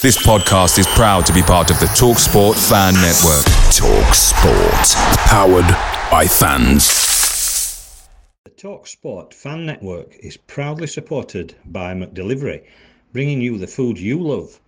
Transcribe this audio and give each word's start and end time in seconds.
This 0.00 0.16
podcast 0.16 0.78
is 0.78 0.86
proud 0.86 1.26
to 1.26 1.32
be 1.32 1.42
part 1.42 1.72
of 1.72 1.80
the 1.80 1.86
TalkSport 1.86 2.54
Fan 2.54 2.94
Network. 2.94 3.44
TalkSport, 3.74 4.94
powered 5.26 5.66
by 6.08 6.24
fans. 6.24 8.06
The 8.44 8.50
TalkSport 8.52 9.34
Fan 9.34 9.66
Network 9.66 10.14
is 10.20 10.36
proudly 10.36 10.86
supported 10.86 11.56
by 11.64 11.94
McDelivery, 11.94 12.64
bringing 13.12 13.42
you 13.42 13.58
the 13.58 13.66
food 13.66 13.98
you 13.98 14.22
love. 14.22 14.60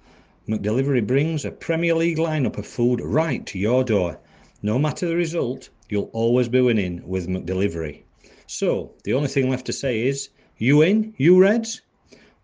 McDelivery 0.48 1.06
brings 1.06 1.44
a 1.44 1.52
Premier 1.52 1.94
League 1.94 2.18
lineup 2.18 2.58
of 2.58 2.66
food 2.66 3.00
right 3.00 3.46
to 3.46 3.56
your 3.56 3.84
door. 3.84 4.18
No 4.62 4.80
matter 4.80 5.06
the 5.06 5.14
result, 5.14 5.68
you'll 5.88 6.10
always 6.12 6.48
be 6.48 6.60
winning 6.60 7.06
with 7.06 7.28
McDelivery. 7.28 8.02
So, 8.48 8.94
the 9.04 9.14
only 9.14 9.28
thing 9.28 9.48
left 9.48 9.66
to 9.66 9.72
say 9.72 10.08
is, 10.08 10.30
you 10.58 10.82
in, 10.82 11.14
you 11.18 11.40
Reds? 11.40 11.82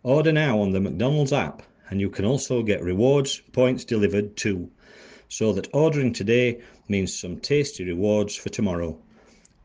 Order 0.05 0.31
now 0.31 0.61
on 0.61 0.71
the 0.71 0.79
McDonald's 0.79 1.33
app 1.33 1.65
and 1.91 2.01
you 2.01 2.11
can 2.11 2.25
also 2.25 2.63
get 2.63 2.83
rewards 2.83 3.41
points 3.53 3.85
delivered 3.85 4.37
too. 4.37 4.71
So 5.29 5.53
that 5.53 5.69
ordering 5.73 6.13
today 6.13 6.61
means 6.89 7.19
some 7.19 7.39
tasty 7.41 7.85
rewards 7.85 8.37
for 8.37 8.49
tomorrow. 8.49 8.99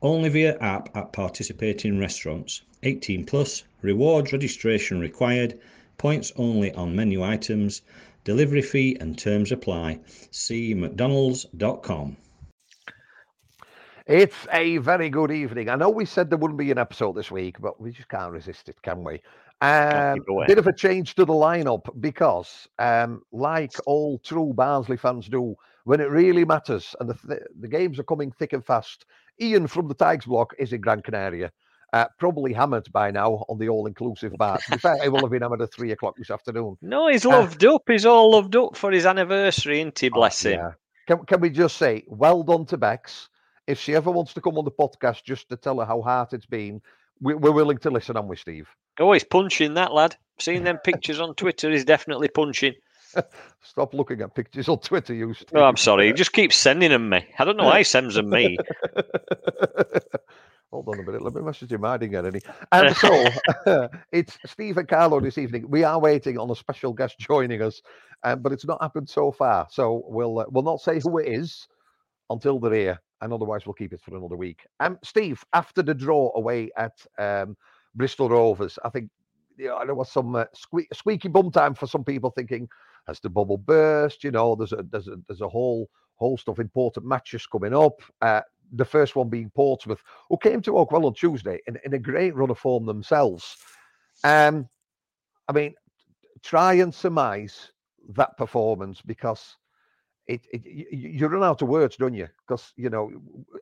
Only 0.02 0.30
via 0.30 0.58
app 0.60 0.96
at 0.96 1.14
participating 1.14 2.00
restaurants. 2.00 2.62
18 2.84 3.26
plus, 3.26 3.64
rewards 3.82 4.34
registration 4.34 5.00
required, 5.00 5.60
points 5.98 6.32
only 6.36 6.72
on 6.74 6.96
menu 6.96 7.24
items, 7.24 7.84
delivery 8.24 8.64
fee 8.64 8.98
and 9.00 9.18
terms 9.18 9.52
apply. 9.52 10.00
See 10.32 10.74
mcdonalds.com. 10.74 12.18
It's 14.08 14.48
a 14.52 14.78
very 14.78 15.10
good 15.10 15.32
evening. 15.32 15.70
I 15.70 15.76
know 15.76 15.90
we 15.90 16.06
said 16.06 16.30
there 16.30 16.40
wouldn't 16.40 16.58
be 16.58 16.72
an 16.72 16.80
episode 16.80 17.14
this 17.14 17.30
week, 17.30 17.62
but 17.62 17.80
we 17.80 17.92
just 17.92 18.10
can't 18.10 18.32
resist 18.32 18.68
it, 18.68 18.82
can 18.82 19.04
we? 19.04 19.22
Um, 19.62 20.20
bit 20.48 20.58
of 20.58 20.66
a 20.66 20.74
change 20.74 21.14
to 21.16 21.26
the 21.26 21.34
lineup 21.34 21.86
because, 22.02 22.68
um, 22.80 23.22
like 23.32 23.74
all 23.86 24.18
true 24.20 24.54
Barnsley 24.54 24.98
fans 24.98 25.28
do, 25.28 25.56
when 25.84 26.00
it 26.00 26.10
really 26.10 26.46
matters 26.46 26.96
and 27.00 27.10
the, 27.10 27.14
th- 27.14 27.48
the 27.60 27.68
games 27.68 28.00
are 28.00 28.04
coming 28.04 28.32
thick 28.32 28.54
and 28.54 28.66
fast, 28.66 29.06
Ian 29.40 29.68
from 29.68 29.88
the 29.88 29.94
Tigers 29.94 30.26
block 30.26 30.54
is 30.58 30.74
in 30.74 30.82
Gran 30.82 31.02
Canaria. 31.02 31.52
Uh, 31.94 32.06
probably 32.18 32.54
hammered 32.54 32.90
by 32.94 33.12
now 33.12 33.44
on 33.50 33.60
the 33.60 33.68
all-inclusive 33.68 34.32
bar. 34.38 34.58
In 34.72 34.78
fact, 34.78 35.04
he 35.04 35.10
will 35.10 35.20
have 35.20 35.30
been 35.30 35.42
hammered 35.42 35.62
at 35.62 35.74
three 35.74 35.92
o'clock 35.92 36.16
this 36.18 36.32
afternoon. 36.32 36.78
No, 36.82 37.10
he's 37.10 37.26
uh, 37.26 37.30
loved 37.30 37.66
uh, 37.66 37.76
up. 37.76 37.84
He's 37.86 38.06
all 38.06 38.32
loved 38.32 38.56
up 38.56 38.78
for 38.78 38.92
his 38.92 39.06
anniversary, 39.06 39.82
isn't 39.82 40.00
he? 40.00 40.10
Oh, 40.10 40.14
Bless 40.14 40.46
him. 40.46 40.54
Yeah. 40.54 40.72
Can, 41.08 41.26
can 41.26 41.42
we 41.42 41.50
just 41.50 41.76
say, 41.76 42.06
well 42.08 42.44
done 42.44 42.66
to 42.68 42.78
Bex. 42.78 43.28
If 43.68 43.80
she 43.80 43.94
ever 43.94 44.10
wants 44.10 44.34
to 44.36 44.42
come 44.42 44.58
on 44.58 44.66
the 44.66 44.72
podcast 44.72 45.26
just 45.26 45.50
to 45.50 45.58
tell 45.58 45.80
her 45.80 45.86
how 45.86 46.02
hard 46.02 46.30
it's 46.32 46.46
been, 46.46 46.82
we, 47.20 47.34
are 47.34 47.52
willing 47.52 47.78
to 47.80 47.92
listen, 47.92 48.16
aren't 48.16 48.30
we, 48.30 48.38
Steve? 48.38 48.70
Oh, 49.02 49.12
he's 49.14 49.24
punching 49.24 49.74
that 49.74 49.94
lad. 49.94 50.16
Seeing 50.40 50.64
them 50.64 50.78
pictures 50.78 51.20
on 51.20 51.36
Twitter, 51.36 51.70
he's 51.72 51.86
definitely 51.86 52.28
punching. 52.28 52.74
Stop 53.62 53.94
looking 53.94 54.22
at 54.22 54.34
pictures 54.34 54.70
on 54.70 54.80
Twitter, 54.80 55.14
you. 55.14 55.34
Steve. 55.34 55.54
No, 55.54 55.64
I'm 55.64 55.78
sorry. 55.78 56.08
He 56.08 56.14
just 56.14 56.34
keeps 56.34 56.56
sending 56.56 56.90
them 56.90 57.10
me. 57.10 57.26
I 57.38 57.46
don't 57.46 57.58
know 57.58 57.66
why 57.66 57.80
he 57.80 57.84
sends 57.96 58.16
them 58.16 58.30
me. 58.30 58.58
Hold 60.72 60.88
on 60.88 61.00
a 61.00 61.04
minute. 61.04 61.22
Let 61.22 61.36
me 61.36 61.42
message 61.42 61.72
him. 61.72 61.84
I 61.84 61.98
didn't 61.98 62.14
get 62.14 62.26
any. 62.26 62.40
And 62.72 62.96
so 62.96 63.90
it's 64.14 64.38
Steve 64.46 64.78
and 64.78 64.88
Carlo 64.88 65.20
this 65.20 65.38
evening. 65.38 65.70
We 65.70 65.84
are 65.84 66.00
waiting 66.00 66.38
on 66.38 66.50
a 66.50 66.56
special 66.56 66.94
guest 66.94 67.20
joining 67.20 67.62
us, 67.62 67.82
um, 68.24 68.42
but 68.42 68.54
it's 68.54 68.66
not 68.66 68.82
happened 68.82 69.10
so 69.10 69.34
far. 69.34 69.68
So 69.70 70.04
we'll 70.08 70.40
uh, 70.40 70.46
we'll 70.50 70.64
not 70.64 70.80
say 70.80 71.02
who 71.02 71.18
it 71.18 71.28
is 71.28 71.68
until 72.30 72.58
they're 72.58 72.74
here, 72.74 73.02
and 73.20 73.34
otherwise 73.34 73.66
we'll 73.66 73.74
keep 73.74 73.92
it 73.92 74.00
for 74.00 74.16
another 74.16 74.38
week. 74.38 74.66
Um, 74.80 74.98
Steve, 75.04 75.44
after 75.52 75.84
the 75.84 75.94
draw 75.94 76.32
away 76.36 76.70
at 76.78 76.94
um, 77.20 77.58
Bristol 77.96 78.30
Rovers. 78.30 78.78
I 78.84 78.90
think 78.90 79.10
you 79.58 79.68
know, 79.68 79.82
there 79.86 79.96
was 79.96 80.12
some 80.12 80.36
uh, 80.36 80.46
squeak, 80.54 80.88
squeaky 80.94 81.28
bum 81.28 81.52
time 81.52 81.76
for 81.76 81.88
some 81.88 82.04
people 82.04 82.32
thinking, 82.32 82.68
has 83.08 83.20
the 83.20 83.30
bubble 83.30 83.58
burst? 83.58 84.24
You 84.24 84.32
know, 84.32 84.56
there's 84.56 84.74
a 84.74 84.84
there's 84.90 85.08
a 85.08 85.18
there's 85.28 85.42
a 85.42 85.50
whole 85.50 85.90
host 86.16 86.48
of 86.48 86.60
important 86.60 87.06
matches 87.06 87.46
coming 87.46 87.76
up. 87.76 88.02
Uh, 88.22 88.42
the 88.74 88.86
first 88.86 89.16
one 89.16 89.30
being 89.30 89.50
Portsmouth, 89.50 90.02
who 90.30 90.38
came 90.38 90.62
to 90.62 90.72
Oakwell 90.72 91.06
on 91.06 91.14
Tuesday 91.14 91.60
in, 91.68 91.78
in 91.84 91.94
a 91.94 92.00
great 92.00 92.36
run 92.36 92.50
of 92.50 92.58
form 92.58 92.86
themselves. 92.86 93.58
Um, 94.24 94.70
I 95.48 95.52
mean, 95.52 95.76
try 96.42 96.76
and 96.76 96.94
surmise 96.94 97.72
that 98.16 98.38
performance 98.38 99.02
because 99.02 99.58
it, 100.34 100.48
it 100.52 100.64
you 100.92 101.28
run 101.28 101.44
out 101.44 101.62
of 101.62 101.68
words, 101.68 101.98
don't 101.98 102.14
you? 102.14 102.28
Because 102.48 102.74
you 102.76 102.90
know 102.90 103.12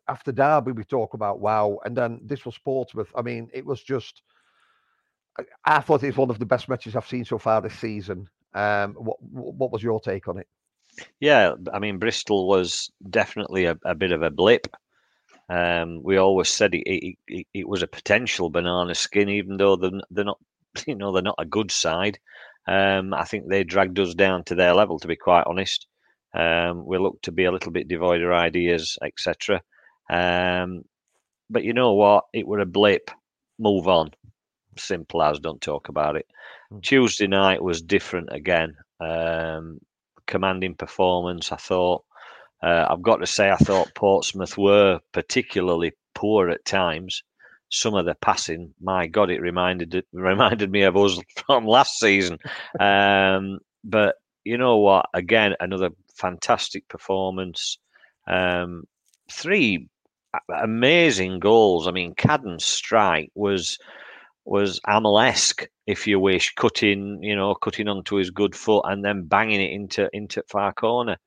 after 0.08 0.32
Derby 0.32 0.72
we 0.72 0.84
talk 0.84 1.14
about 1.14 1.40
wow, 1.40 1.80
and 1.86 1.96
then 1.96 2.20
this 2.24 2.46
was 2.46 2.58
Portsmouth. 2.58 3.12
I 3.16 3.22
mean, 3.22 3.50
it 3.54 3.66
was 3.66 3.82
just. 3.82 4.22
I 5.64 5.80
thought 5.80 6.04
it 6.04 6.08
was 6.08 6.18
one 6.18 6.30
of 6.30 6.40
the 6.40 6.46
best 6.46 6.68
matches 6.68 6.96
I've 6.96 7.08
seen 7.08 7.24
so 7.24 7.38
far 7.38 7.62
this 7.62 7.80
season. 7.80 8.30
Um, 8.54 8.94
what 8.96 9.18
what 9.22 9.72
was 9.72 9.84
your 9.84 10.00
take 10.00 10.28
on 10.28 10.38
it? 10.38 10.48
Yeah, 11.20 11.54
I 11.72 11.80
mean 11.80 11.98
Bristol 11.98 12.48
was 12.48 12.92
definitely 13.10 13.66
a, 13.66 13.78
a 13.86 13.96
bit 13.96 14.12
of 14.12 14.22
a 14.22 14.30
blip. 14.30 14.68
Um, 15.50 16.04
we 16.04 16.18
always 16.18 16.50
said 16.50 16.76
it, 16.76 16.84
it, 16.86 17.18
it, 17.28 17.48
it, 17.56 17.68
was 17.68 17.82
a 17.82 17.88
potential 17.88 18.52
banana 18.52 18.94
skin, 18.94 19.30
even 19.30 19.58
though 19.58 19.76
they're, 19.76 20.00
they're 20.12 20.24
not, 20.24 20.38
you 20.86 20.94
know, 20.94 21.12
they're 21.12 21.24
not 21.24 21.40
a 21.40 21.46
good 21.46 21.72
side. 21.72 22.20
Um, 22.68 23.16
I 23.16 23.24
think 23.24 23.48
they 23.48 23.64
dragged 23.64 23.98
us 24.00 24.14
down 24.14 24.44
to 24.46 24.56
their 24.56 24.76
level, 24.76 25.00
to 25.00 25.08
be 25.08 25.16
quite 25.16 25.46
honest. 25.48 25.88
Um, 26.34 26.86
we 26.86 26.98
look 26.98 27.22
to 27.24 27.32
be 27.32 27.46
a 27.46 27.52
little 27.52 27.72
bit 27.72 27.88
devoid 27.88 28.22
of 28.22 28.32
ideas, 28.32 28.98
etc. 29.04 29.62
Um, 30.10 30.84
but 31.50 31.64
you 31.64 31.74
know 31.74 31.94
what? 31.94 32.26
It 32.34 32.48
were 32.48 32.60
a 32.60 32.66
blip. 32.66 33.12
Move 33.58 33.88
on. 33.88 34.12
Simple 34.78 35.24
as. 35.24 35.40
Don't 35.40 35.62
talk 35.62 35.90
about 35.90 36.16
it. 36.16 36.28
Mm. 36.72 36.84
Tuesday 36.84 37.28
night 37.28 37.64
was 37.64 37.82
different 37.82 38.30
again. 38.32 38.76
Um, 39.00 39.80
commanding 40.28 40.76
performance. 40.76 41.52
I 41.52 41.58
thought. 41.58 42.04
Uh, 42.62 42.86
I've 42.90 43.02
got 43.02 43.18
to 43.18 43.26
say, 43.26 43.50
I 43.50 43.56
thought 43.56 43.96
Portsmouth 43.96 44.58
were 44.58 45.00
particularly 45.14 45.94
poor 46.14 46.50
at 46.50 46.66
times. 46.66 47.24
Some 47.72 47.96
of 47.96 48.06
the 48.06 48.16
passing, 48.16 48.74
my 48.82 49.08
God, 49.08 49.30
it 49.30 49.40
reminded 49.40 50.04
reminded 50.12 50.70
me 50.70 50.82
of 50.82 50.98
us 50.98 51.18
from 51.46 51.66
last 51.66 52.00
season. 52.00 52.38
Um, 52.78 53.60
but 53.84 54.16
you 54.44 54.58
know 54.58 54.78
what? 54.78 55.06
Again, 55.14 55.56
another 55.60 55.92
fantastic 56.20 56.88
performance. 56.88 57.80
Um, 58.28 58.84
three 59.32 59.88
amazing 60.62 61.40
goals. 61.40 61.88
I 61.88 61.92
mean, 61.92 62.14
Cadden's 62.16 62.66
strike 62.66 63.32
was 63.36 63.78
was 64.46 64.80
Amalesque, 64.88 65.68
if 65.86 66.08
you 66.08 66.20
wish, 66.20 66.54
cutting 66.56 67.22
you 67.22 67.36
know 67.36 67.56
cutting 67.56 67.88
onto 67.88 68.16
his 68.16 68.32
good 68.32 68.56
foot 68.56 68.86
and 68.86 69.04
then 69.04 69.28
banging 69.28 69.62
it 69.62 69.72
into 69.72 70.10
into 70.14 70.44
far 70.48 70.74
corner. 70.74 71.18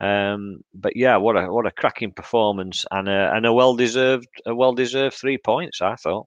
Um, 0.00 0.64
but 0.72 0.96
yeah, 0.96 1.16
what 1.18 1.36
a 1.36 1.52
what 1.52 1.66
a 1.66 1.70
cracking 1.70 2.12
performance 2.12 2.86
and 2.90 3.08
a 3.08 3.34
and 3.34 3.44
a 3.46 3.52
well 3.52 3.76
deserved 3.76 4.28
a 4.46 4.54
well 4.54 4.72
deserved 4.72 5.16
three 5.16 5.38
points. 5.38 5.82
I 5.82 5.96
thought. 5.96 6.26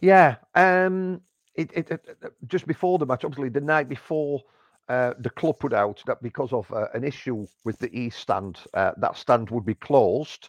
Yeah, 0.00 0.36
um, 0.54 1.22
it, 1.56 1.72
it, 1.74 1.90
it, 1.90 2.16
just 2.46 2.68
before 2.68 2.98
the 2.98 3.06
match, 3.06 3.24
obviously 3.24 3.48
the 3.48 3.60
night 3.60 3.88
before 3.88 4.42
uh, 4.88 5.14
the 5.18 5.30
club 5.30 5.58
put 5.58 5.72
out 5.72 6.02
that 6.06 6.22
because 6.22 6.52
of 6.52 6.70
uh, 6.72 6.86
an 6.94 7.04
issue 7.04 7.46
with 7.64 7.78
the 7.78 7.94
East 7.98 8.20
stand, 8.20 8.58
uh, 8.74 8.92
that 8.96 9.16
stand 9.16 9.50
would 9.50 9.66
be 9.66 9.74
closed. 9.74 10.48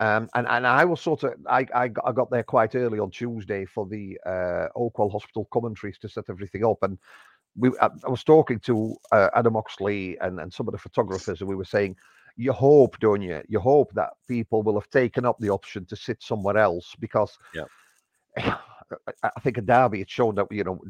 Um, 0.00 0.28
and, 0.34 0.46
and 0.48 0.66
I 0.66 0.84
was 0.84 1.00
sort 1.00 1.24
of, 1.24 1.34
I, 1.48 1.66
I, 1.74 1.88
got, 1.88 2.04
I 2.06 2.12
got 2.12 2.30
there 2.30 2.42
quite 2.42 2.74
early 2.74 2.98
on 2.98 3.10
Tuesday 3.10 3.66
for 3.66 3.86
the 3.86 4.18
uh, 4.24 4.68
Oakwell 4.76 5.12
Hospital 5.12 5.46
commentaries 5.52 5.98
to 5.98 6.08
set 6.08 6.24
everything 6.30 6.64
up. 6.64 6.78
And 6.82 6.98
we, 7.56 7.70
I, 7.80 7.90
I 8.04 8.08
was 8.08 8.24
talking 8.24 8.60
to 8.60 8.96
uh, 9.12 9.28
Adam 9.34 9.56
Oxley 9.56 10.18
and, 10.20 10.40
and 10.40 10.52
some 10.52 10.68
of 10.68 10.72
the 10.72 10.78
photographers, 10.78 11.40
and 11.40 11.48
we 11.48 11.56
were 11.56 11.64
saying, 11.64 11.96
you 12.36 12.52
hope, 12.52 12.98
don't 13.00 13.20
you? 13.20 13.42
You 13.48 13.60
hope 13.60 13.92
that 13.94 14.10
people 14.26 14.62
will 14.62 14.78
have 14.80 14.88
taken 14.88 15.26
up 15.26 15.38
the 15.38 15.50
option 15.50 15.84
to 15.86 15.96
sit 15.96 16.22
somewhere 16.22 16.56
else 16.56 16.94
because 16.98 17.36
yeah. 17.54 17.64
I 19.22 19.40
think 19.40 19.58
a 19.58 19.60
Derby, 19.60 20.00
it's 20.00 20.12
shown 20.12 20.34
that 20.36 20.46
you 20.50 20.64
know 20.64 20.80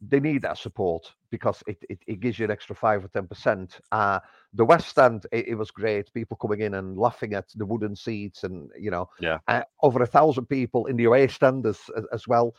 they 0.00 0.20
need 0.20 0.42
that 0.42 0.58
support 0.58 1.12
because 1.30 1.62
it, 1.66 1.78
it, 1.90 1.98
it 2.06 2.20
gives 2.20 2.38
you 2.38 2.44
an 2.44 2.50
extra 2.50 2.74
five 2.74 3.04
or 3.04 3.08
ten 3.08 3.26
percent. 3.26 3.80
Uh, 3.90 4.20
the 4.54 4.64
West 4.64 4.88
Stand, 4.88 5.26
it, 5.32 5.48
it, 5.48 5.54
was 5.54 5.70
great. 5.70 6.12
People 6.14 6.36
coming 6.36 6.60
in 6.60 6.74
and 6.74 6.96
laughing 6.96 7.34
at 7.34 7.46
the 7.54 7.66
wooden 7.66 7.96
seats, 7.96 8.44
and 8.44 8.70
you 8.78 8.90
know, 8.90 9.08
yeah, 9.20 9.38
uh, 9.48 9.62
over 9.82 10.02
a 10.02 10.06
thousand 10.06 10.46
people 10.46 10.86
in 10.86 10.96
the 10.96 11.04
away 11.04 11.26
stand 11.28 11.66
as, 11.66 11.80
as, 11.96 12.04
as 12.12 12.28
well. 12.28 12.54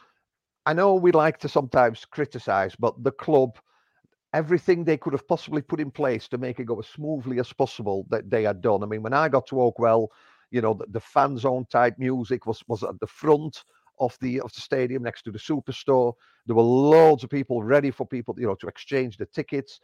I 0.65 0.73
know 0.73 0.95
we 0.95 1.11
like 1.11 1.39
to 1.39 1.49
sometimes 1.49 2.05
criticize, 2.05 2.75
but 2.75 3.01
the 3.03 3.11
club, 3.11 3.57
everything 4.33 4.83
they 4.83 4.97
could 4.97 5.13
have 5.13 5.27
possibly 5.27 5.61
put 5.61 5.79
in 5.79 5.91
place 5.91 6.27
to 6.27 6.37
make 6.37 6.59
it 6.59 6.65
go 6.65 6.79
as 6.79 6.87
smoothly 6.87 7.39
as 7.39 7.53
possible 7.53 8.05
that 8.09 8.29
they 8.29 8.43
had 8.43 8.61
done. 8.61 8.83
I 8.83 8.85
mean, 8.85 9.01
when 9.01 9.13
I 9.13 9.29
got 9.29 9.47
to 9.47 9.55
Oakwell, 9.55 10.09
you 10.51 10.61
know, 10.61 10.73
the, 10.73 10.85
the 10.89 10.99
fan 10.99 11.37
zone 11.37 11.65
type 11.71 11.95
music 11.97 12.45
was 12.45 12.61
was 12.67 12.83
at 12.83 12.99
the 12.99 13.07
front 13.07 13.63
of 13.99 14.17
the 14.21 14.41
of 14.41 14.53
the 14.53 14.61
stadium 14.61 15.03
next 15.03 15.23
to 15.23 15.31
the 15.31 15.39
superstore. 15.39 16.13
There 16.45 16.55
were 16.55 16.63
loads 16.63 17.23
of 17.23 17.29
people 17.29 17.63
ready 17.63 17.91
for 17.91 18.05
people, 18.05 18.35
you 18.37 18.47
know, 18.47 18.55
to 18.55 18.67
exchange 18.67 19.17
the 19.17 19.25
tickets. 19.25 19.79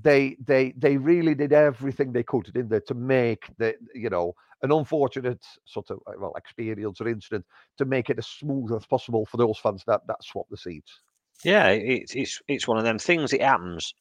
They 0.00 0.36
they 0.44 0.72
they 0.76 0.96
really 0.96 1.34
did 1.34 1.52
everything 1.52 2.12
they 2.12 2.22
could, 2.22 2.44
didn't 2.44 2.70
they, 2.70 2.80
to 2.80 2.94
make 2.94 3.50
the 3.58 3.74
you 3.94 4.10
know 4.10 4.34
an 4.62 4.72
unfortunate 4.72 5.44
sort 5.64 5.90
of 5.90 6.00
well 6.18 6.34
experience 6.36 7.00
or 7.00 7.08
incident 7.08 7.44
to 7.78 7.84
make 7.84 8.10
it 8.10 8.18
as 8.18 8.26
smooth 8.26 8.72
as 8.72 8.86
possible 8.86 9.24
for 9.26 9.36
those 9.36 9.58
fans 9.58 9.84
that 9.86 10.06
that 10.06 10.22
swap 10.22 10.46
the 10.50 10.56
seats. 10.56 11.00
Yeah, 11.44 11.68
it's 11.68 12.14
it's 12.14 12.40
it's 12.48 12.68
one 12.68 12.78
of 12.78 12.84
them 12.84 12.98
things. 12.98 13.32
It 13.32 13.42
happens. 13.42 13.94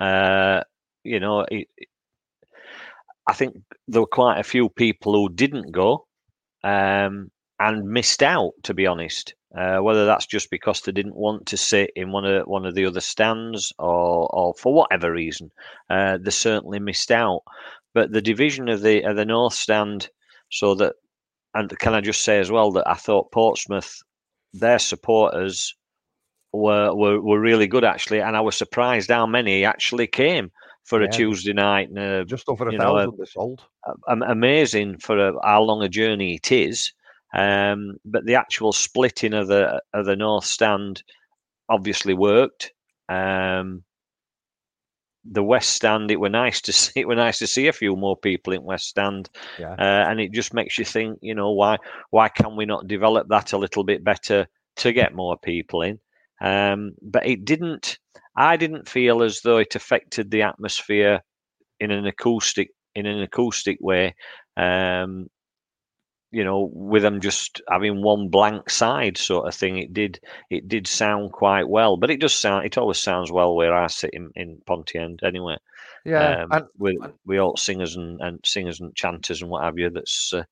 Uh, 0.00 0.62
you 1.04 1.20
know, 1.20 1.44
it, 1.50 1.68
I 3.26 3.34
think 3.34 3.56
there 3.86 4.00
were 4.00 4.06
quite 4.06 4.38
a 4.38 4.44
few 4.44 4.68
people 4.70 5.12
who 5.12 5.28
didn't 5.28 5.70
go 5.72 6.06
um, 6.64 7.30
and 7.60 7.88
missed 7.88 8.22
out. 8.22 8.52
To 8.64 8.74
be 8.74 8.86
honest, 8.86 9.34
uh, 9.56 9.78
whether 9.78 10.06
that's 10.06 10.26
just 10.26 10.50
because 10.50 10.80
they 10.82 10.92
didn't 10.92 11.16
want 11.16 11.46
to 11.46 11.56
sit 11.56 11.90
in 11.96 12.12
one 12.12 12.24
of 12.24 12.46
one 12.46 12.66
of 12.66 12.74
the 12.74 12.86
other 12.86 13.00
stands 13.00 13.72
or 13.78 14.28
or 14.34 14.54
for 14.54 14.72
whatever 14.74 15.12
reason, 15.12 15.50
uh, 15.90 16.18
they 16.20 16.30
certainly 16.30 16.78
missed 16.78 17.10
out. 17.10 17.42
But 17.94 18.12
the 18.12 18.22
division 18.22 18.68
of 18.68 18.82
the 18.82 19.02
of 19.02 19.16
the 19.16 19.24
north 19.24 19.54
stand, 19.54 20.08
so 20.50 20.74
that 20.76 20.94
and 21.54 21.76
can 21.78 21.94
I 21.94 22.00
just 22.00 22.22
say 22.24 22.38
as 22.38 22.50
well 22.50 22.70
that 22.72 22.86
I 22.88 22.94
thought 22.94 23.32
Portsmouth, 23.32 24.02
their 24.52 24.78
supporters 24.78 25.74
were 26.52 26.94
were, 26.94 27.20
were 27.20 27.40
really 27.40 27.66
good 27.66 27.84
actually, 27.84 28.20
and 28.20 28.36
I 28.36 28.40
was 28.40 28.56
surprised 28.56 29.10
how 29.10 29.26
many 29.26 29.64
actually 29.64 30.06
came 30.06 30.50
for 30.84 31.00
Yeah. 31.00 31.08
a 31.08 31.10
Tuesday 31.10 31.52
night. 31.52 31.88
And, 31.90 31.98
uh, 31.98 32.24
Just 32.24 32.48
over 32.48 32.68
a 32.68 32.72
know, 32.72 32.96
uh, 32.96 33.06
thousand 33.06 33.18
they 33.18 33.24
sold. 33.26 33.62
am- 34.08 34.22
amazing 34.22 34.98
for 34.98 35.18
a, 35.18 35.32
how 35.44 35.62
long 35.62 35.82
a 35.82 35.88
journey 35.88 36.34
it 36.36 36.50
is. 36.52 36.92
Um, 37.34 37.98
but 38.04 38.24
the 38.24 38.36
actual 38.36 38.72
splitting 38.72 39.34
of 39.34 39.48
the 39.48 39.82
of 39.92 40.06
the 40.06 40.16
north 40.16 40.44
stand 40.44 41.02
obviously 41.68 42.14
worked. 42.14 42.72
Um, 43.08 43.84
the 45.30 45.42
west 45.42 45.70
stand, 45.70 46.10
it 46.10 46.20
were 46.20 46.28
nice 46.30 46.60
to 46.62 46.72
see. 46.72 47.00
It 47.00 47.08
were 47.08 47.14
nice 47.14 47.38
to 47.40 47.46
see 47.46 47.66
a 47.68 47.72
few 47.72 47.96
more 47.96 48.16
people 48.16 48.52
in 48.52 48.62
west 48.62 48.86
stand, 48.88 49.28
Yeah. 49.58 49.72
uh, 49.72 50.08
and 50.08 50.20
it 50.20 50.32
just 50.32 50.54
makes 50.54 50.78
you 50.78 50.84
think. 50.84 51.18
You 51.22 51.34
know 51.34 51.50
why 51.52 51.78
why 52.10 52.28
can 52.28 52.56
we 52.56 52.64
not 52.66 52.88
develop 52.88 53.28
that 53.28 53.52
a 53.52 53.58
little 53.58 53.84
bit 53.84 54.02
better 54.04 54.46
to 54.76 54.92
get 54.92 55.14
more 55.14 55.36
people 55.36 55.82
in? 55.82 55.98
Um, 56.40 56.92
but 57.02 57.26
it 57.26 57.44
didn't. 57.44 57.98
I 58.36 58.56
didn't 58.56 58.88
feel 58.88 59.22
as 59.22 59.40
though 59.42 59.58
it 59.58 59.74
affected 59.74 60.30
the 60.30 60.42
atmosphere 60.42 61.20
in 61.80 61.90
an 61.90 62.06
acoustic 62.06 62.70
in 62.94 63.06
an 63.06 63.22
acoustic 63.22 63.78
way. 63.80 64.14
Um, 64.56 65.28
you 66.30 66.44
know, 66.44 66.70
with 66.72 67.02
them 67.02 67.20
just 67.20 67.60
having 67.70 68.02
one 68.02 68.28
blank 68.28 68.68
side 68.70 69.16
sort 69.16 69.48
of 69.48 69.54
thing, 69.54 69.78
it 69.78 69.92
did 69.94 70.20
it 70.50 70.68
did 70.68 70.86
sound 70.86 71.32
quite 71.32 71.68
well. 71.68 71.96
But 71.96 72.10
it 72.10 72.20
does 72.20 72.34
sound 72.34 72.66
it 72.66 72.76
always 72.78 72.98
sounds 72.98 73.32
well 73.32 73.54
where 73.54 73.74
I 73.74 73.86
sit 73.86 74.10
in, 74.12 74.30
in 74.34 74.60
Ponty 74.66 74.98
End 74.98 75.20
anyway. 75.22 75.56
Yeah. 76.04 76.42
um, 76.42 76.48
and 76.52 76.64
with 76.78 76.96
and- 77.02 77.12
with 77.26 77.38
all 77.38 77.56
singers 77.56 77.96
and, 77.96 78.20
and 78.20 78.40
singers 78.44 78.80
and 78.80 78.94
chanters 78.94 79.42
and 79.42 79.50
what 79.50 79.64
have 79.64 79.78
you. 79.78 79.90
That's 79.90 80.32
uh, 80.34 80.44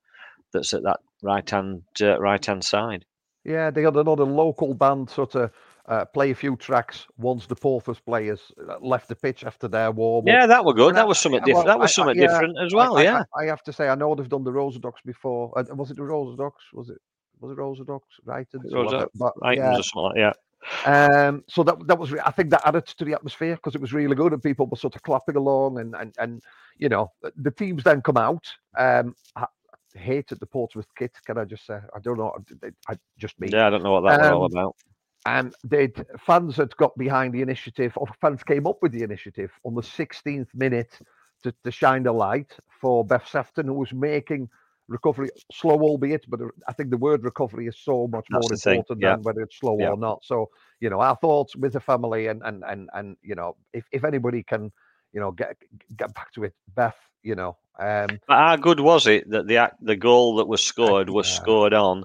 that's 0.52 0.72
at 0.74 0.82
that 0.84 1.00
right 1.22 1.48
hand 1.48 1.82
uh, 2.00 2.18
right 2.18 2.44
hand 2.44 2.64
side. 2.64 3.04
Yeah, 3.44 3.70
they 3.70 3.82
had 3.82 3.96
another 3.96 4.24
local 4.24 4.74
band 4.74 5.10
sort 5.10 5.36
of 5.36 5.52
uh, 5.88 6.04
play 6.04 6.30
a 6.30 6.34
few 6.34 6.56
tracks 6.56 7.06
once 7.18 7.46
the 7.46 7.54
Porthos 7.54 8.00
players 8.00 8.40
uh, 8.68 8.76
left 8.80 9.08
the 9.08 9.14
pitch 9.14 9.44
after 9.44 9.68
their 9.68 9.90
warm 9.92 10.24
up. 10.24 10.28
Yeah, 10.28 10.46
that 10.46 10.64
were 10.64 10.74
good. 10.74 10.90
And 10.90 10.98
I- 10.98 11.02
That 11.02 11.08
was 11.08 11.18
something 11.18 11.40
I- 11.40 11.44
different. 11.44 11.66
well, 11.66 11.76
that 11.76 11.80
was 11.80 11.90
I- 11.90 11.92
I- 11.92 11.94
something 12.04 12.16
yeah, 12.22 12.26
different 12.28 12.58
as 12.64 12.74
well. 12.74 12.96
I, 12.98 13.02
yeah. 13.02 13.22
I, 13.36 13.42
I 13.42 13.46
have 13.46 13.62
to 13.64 13.72
say, 13.72 13.88
I 13.88 13.94
know 13.94 14.14
they've 14.14 14.28
done 14.28 14.44
the 14.44 14.50
Rosadox 14.52 14.94
before. 15.04 15.52
Uh, 15.56 15.64
was 15.74 15.90
it 15.90 15.96
the 15.96 16.02
Rosadox? 16.02 16.52
Was 16.72 16.90
it 16.90 16.98
was 17.40 17.52
it 17.52 17.58
Rosadox? 17.58 18.00
Right? 18.24 18.46
Rosa- 18.72 19.08
Right, 19.42 19.58
yeah. 19.58 19.78
like 19.94 20.16
yeah. 20.16 20.32
Um, 20.84 21.44
so 21.48 21.62
that 21.62 21.76
that 21.86 21.98
was 21.98 22.12
I 22.14 22.30
think 22.32 22.50
that 22.50 22.66
added 22.66 22.86
to 22.86 23.04
the 23.04 23.14
atmosphere 23.14 23.54
because 23.54 23.74
it 23.76 23.80
was 23.80 23.92
really 23.92 24.16
good 24.16 24.32
and 24.32 24.42
people 24.42 24.66
were 24.66 24.76
sort 24.76 24.96
of 24.96 25.02
clapping 25.02 25.36
along 25.36 25.78
and 25.78 25.94
and 25.94 26.14
and 26.18 26.42
you 26.78 26.88
know 26.88 27.12
the- 27.22 27.32
the 27.36 27.50
teams 27.52 27.84
then 27.84 28.02
come 28.02 28.16
out. 28.16 28.44
Um, 28.76 29.14
I 29.36 29.46
hated 29.94 30.40
the 30.40 30.46
Portsmouth 30.46 30.88
kit. 30.96 31.12
Can 31.24 31.38
I 31.38 31.44
just 31.44 31.64
say 31.66 31.78
I 31.94 32.00
don't 32.00 32.18
know. 32.18 32.34
I, 32.64 32.92
I 32.92 32.96
just 33.18 33.38
me. 33.38 33.48
Yeah, 33.52 33.68
I 33.68 33.70
don't 33.70 33.84
know 33.84 33.92
what 33.92 34.00
that 34.10 34.18
was 34.20 34.30
all 34.30 34.44
Um, 34.46 34.50
about. 34.52 34.76
And 35.24 35.54
they'd 35.64 36.04
fans 36.24 36.56
had 36.56 36.76
got 36.76 36.96
behind 36.96 37.34
the 37.34 37.42
initiative, 37.42 37.92
or 37.96 38.06
fans 38.20 38.42
came 38.42 38.66
up 38.66 38.78
with 38.82 38.92
the 38.92 39.02
initiative 39.02 39.50
on 39.64 39.74
the 39.74 39.82
16th 39.82 40.48
minute 40.54 40.98
to, 41.42 41.52
to 41.64 41.70
shine 41.70 42.04
the 42.04 42.12
light 42.12 42.52
for 42.80 43.04
Beth 43.04 43.26
Sefton, 43.28 43.66
who 43.66 43.74
was 43.74 43.92
making 43.92 44.48
recovery 44.88 45.30
slow, 45.52 45.80
albeit, 45.80 46.24
but 46.28 46.40
I 46.68 46.72
think 46.72 46.90
the 46.90 46.96
word 46.96 47.24
recovery 47.24 47.66
is 47.66 47.76
so 47.78 48.06
much 48.06 48.26
That's 48.30 48.48
more 48.64 48.74
important 48.74 49.00
yeah. 49.00 49.16
than 49.16 49.22
whether 49.24 49.40
it's 49.40 49.58
slow 49.58 49.78
Yeah. 49.78 49.90
or 49.90 49.96
not. 49.96 50.24
So, 50.24 50.50
you 50.80 50.90
know, 50.90 51.00
our 51.00 51.16
thoughts 51.16 51.56
with 51.56 51.72
the 51.72 51.80
family 51.80 52.28
and 52.28 52.42
and 52.44 52.62
and 52.64 52.88
and 52.94 53.16
you 53.22 53.34
know, 53.34 53.56
if, 53.72 53.84
if 53.90 54.04
anybody 54.04 54.42
can, 54.42 54.70
you 55.12 55.20
know, 55.20 55.32
get 55.32 55.56
get 55.96 56.14
back 56.14 56.32
to 56.34 56.44
it, 56.44 56.54
Beth, 56.74 56.96
you 57.22 57.34
know, 57.34 57.56
um, 57.78 58.06
But 58.28 58.36
how 58.36 58.56
good 58.56 58.80
was 58.80 59.06
it 59.06 59.28
that 59.30 59.46
the 59.48 59.56
act- 59.58 59.84
the 59.84 59.96
goal 59.96 60.36
that 60.36 60.46
was 60.46 60.62
scored 60.64 61.10
was 61.10 61.28
yeah. 61.28 61.34
scored 61.34 61.74
on 61.74 62.04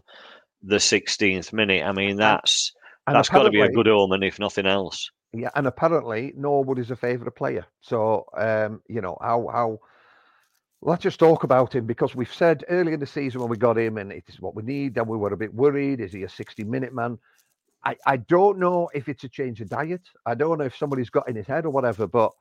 the 0.63 0.77
16th 0.77 1.53
minute? 1.53 1.85
I 1.85 1.91
mean, 1.91 2.17
that's 2.17 2.73
and 3.07 3.15
that's 3.15 3.29
got 3.29 3.43
to 3.43 3.49
be 3.49 3.61
a 3.61 3.69
good 3.69 3.87
omen, 3.87 4.23
if 4.23 4.39
nothing 4.39 4.65
else. 4.65 5.11
Yeah, 5.33 5.49
and 5.55 5.67
apparently 5.67 6.33
Norwood 6.35 6.79
is 6.79 6.91
a 6.91 6.95
favourite 6.95 7.35
player. 7.35 7.65
So 7.81 8.25
um, 8.37 8.81
you 8.87 9.01
know 9.01 9.17
how 9.21 9.47
how 9.51 9.79
let's 10.81 11.03
just 11.03 11.19
talk 11.19 11.43
about 11.43 11.75
him 11.75 11.85
because 11.85 12.15
we've 12.15 12.33
said 12.33 12.63
early 12.69 12.93
in 12.93 12.99
the 12.99 13.05
season 13.05 13.41
when 13.41 13.49
we 13.49 13.57
got 13.57 13.77
him 13.77 13.97
and 13.97 14.11
it 14.11 14.25
is 14.27 14.41
what 14.41 14.55
we 14.55 14.63
need, 14.63 14.97
and 14.97 15.07
we 15.07 15.17
were 15.17 15.33
a 15.33 15.37
bit 15.37 15.53
worried. 15.53 15.99
Is 16.01 16.13
he 16.13 16.23
a 16.23 16.29
60 16.29 16.63
minute 16.63 16.93
man? 16.93 17.17
I, 17.85 17.95
I 18.05 18.17
don't 18.17 18.59
know 18.59 18.89
if 18.93 19.07
it's 19.09 19.23
a 19.23 19.29
change 19.29 19.61
of 19.61 19.69
diet. 19.69 20.01
I 20.25 20.35
don't 20.35 20.57
know 20.59 20.65
if 20.65 20.75
somebody's 20.75 21.09
got 21.09 21.27
in 21.29 21.35
his 21.35 21.47
head 21.47 21.65
or 21.65 21.71
whatever, 21.71 22.07
but 22.07 22.31